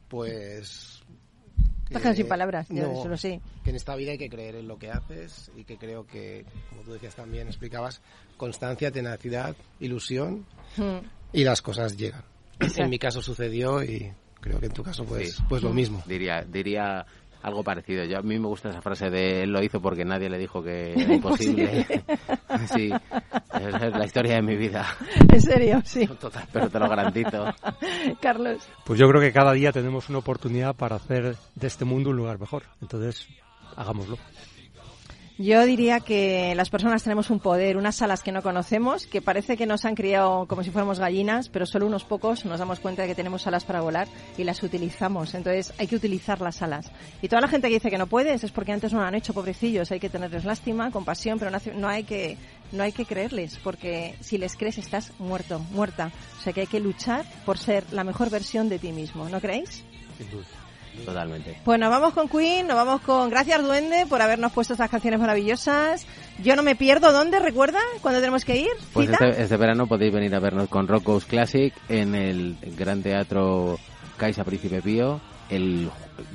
[0.07, 0.98] Pues...
[1.89, 3.41] Estás quedando sin palabras, yo no, solo sí.
[3.63, 6.45] que en esta vida hay que creer en lo que haces y que creo que,
[6.69, 8.01] como tú decías también, explicabas,
[8.37, 10.45] constancia, tenacidad, ilusión
[10.77, 10.99] Hmm.
[11.33, 12.23] y las cosas llegan.
[12.59, 12.83] Exacto.
[12.83, 15.43] En mi caso sucedió y creo que en tu caso pues, Sí.
[15.49, 16.01] pues lo mismo.
[16.05, 17.05] Diría, diría
[17.41, 18.03] algo parecido.
[18.05, 20.61] Yo, a mí me gusta esa frase de él lo hizo porque nadie le dijo
[20.61, 21.85] que era imposible.
[22.73, 22.91] sí,
[23.53, 24.85] esa es la historia de mi vida.
[25.31, 26.07] En serio, sí.
[26.07, 27.45] Total, pero te lo garantizo.
[28.19, 28.67] Carlos.
[28.85, 32.17] Pues yo creo que cada día tenemos una oportunidad para hacer de este mundo un
[32.17, 32.63] lugar mejor.
[32.81, 33.27] Entonces,
[33.75, 34.17] hagámoslo.
[35.41, 39.55] Yo diría que las personas tenemos un poder, unas alas que no conocemos, que parece
[39.55, 43.03] que nos han criado como si fuéramos gallinas, pero solo unos pocos nos damos cuenta
[43.03, 45.33] de que tenemos alas para volar y las utilizamos.
[45.33, 46.91] Entonces hay que utilizar las alas.
[47.21, 49.15] Y toda la gente que dice que no puedes es porque antes no lo han
[49.15, 49.89] hecho, pobrecillos.
[49.93, 52.35] Hay que tenerles lástima, compasión, pero no, hay que
[52.73, 56.11] no hay que creerles, porque si les crees estás muerto, muerta.
[56.37, 59.39] O sea que hay que luchar por ser la mejor versión de ti mismo, ¿no
[59.39, 59.85] creéis?
[61.05, 61.57] Totalmente.
[61.63, 65.19] Pues nos vamos con Queen, nos vamos con Gracias Duende por habernos puesto estas canciones
[65.19, 66.05] maravillosas.
[66.43, 67.39] Yo no me pierdo, ¿dónde?
[67.39, 67.79] ¿Recuerda?
[68.01, 68.69] ¿Cuándo tenemos que ir?
[68.93, 73.77] Pues este, este verano podéis venir a vernos con Rocco's Classic en el Gran Teatro
[74.17, 75.19] Caixa Príncipe Pío
[75.49, 75.89] el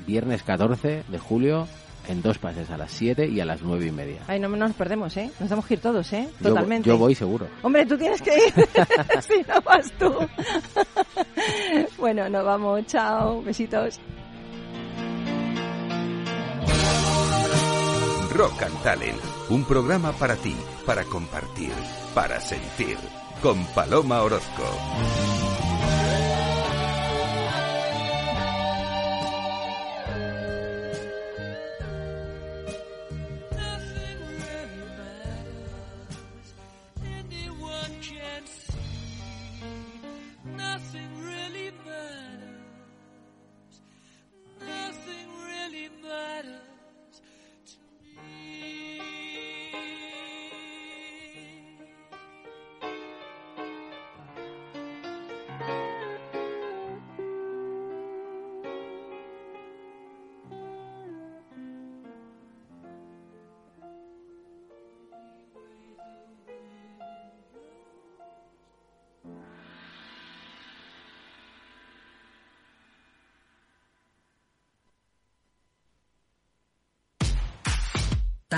[0.06, 1.68] viernes 14 de julio
[2.08, 4.20] en dos pases a las 7 y a las 9 y media.
[4.26, 5.30] Ay, no nos perdemos, ¿eh?
[5.40, 6.28] Nos tenemos que ir todos, ¿eh?
[6.40, 6.88] Yo- Totalmente.
[6.88, 7.46] Yo, voy seguro.
[7.62, 8.52] Hombre, tú tienes que ir.
[9.22, 10.12] si no vas tú.
[11.98, 12.84] bueno, nos vamos.
[12.86, 13.42] Chao.
[13.42, 13.98] Besitos.
[18.44, 18.62] Rock
[19.48, 21.72] un programa para ti, para compartir,
[22.14, 22.98] para sentir,
[23.40, 25.43] con Paloma Orozco.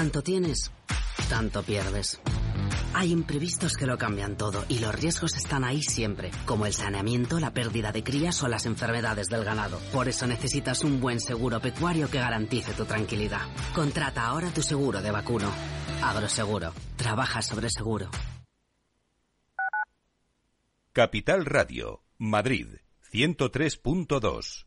[0.06, 0.70] Tanto tienes,
[1.28, 2.20] tanto pierdes.
[2.94, 7.40] Hay imprevistos que lo cambian todo y los riesgos están ahí siempre, como el saneamiento,
[7.40, 9.80] la pérdida de crías o las enfermedades del ganado.
[9.92, 13.48] Por eso necesitas un buen seguro pecuario que garantice tu tranquilidad.
[13.74, 15.50] Contrata ahora tu seguro de vacuno.
[16.04, 16.72] Agroseguro.
[16.96, 18.08] Trabaja sobre seguro.
[20.92, 22.68] Capital Radio, Madrid,
[23.12, 24.66] 103.2.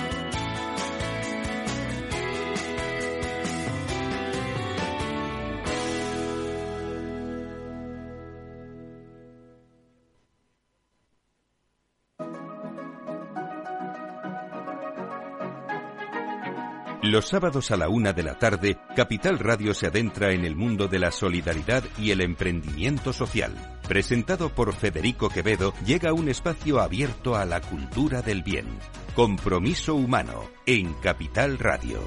[17.11, 20.87] Los sábados a la una de la tarde, Capital Radio se adentra en el mundo
[20.87, 23.51] de la solidaridad y el emprendimiento social.
[23.85, 28.65] Presentado por Federico Quevedo, llega un espacio abierto a la cultura del bien.
[29.13, 31.99] Compromiso humano en Capital Radio.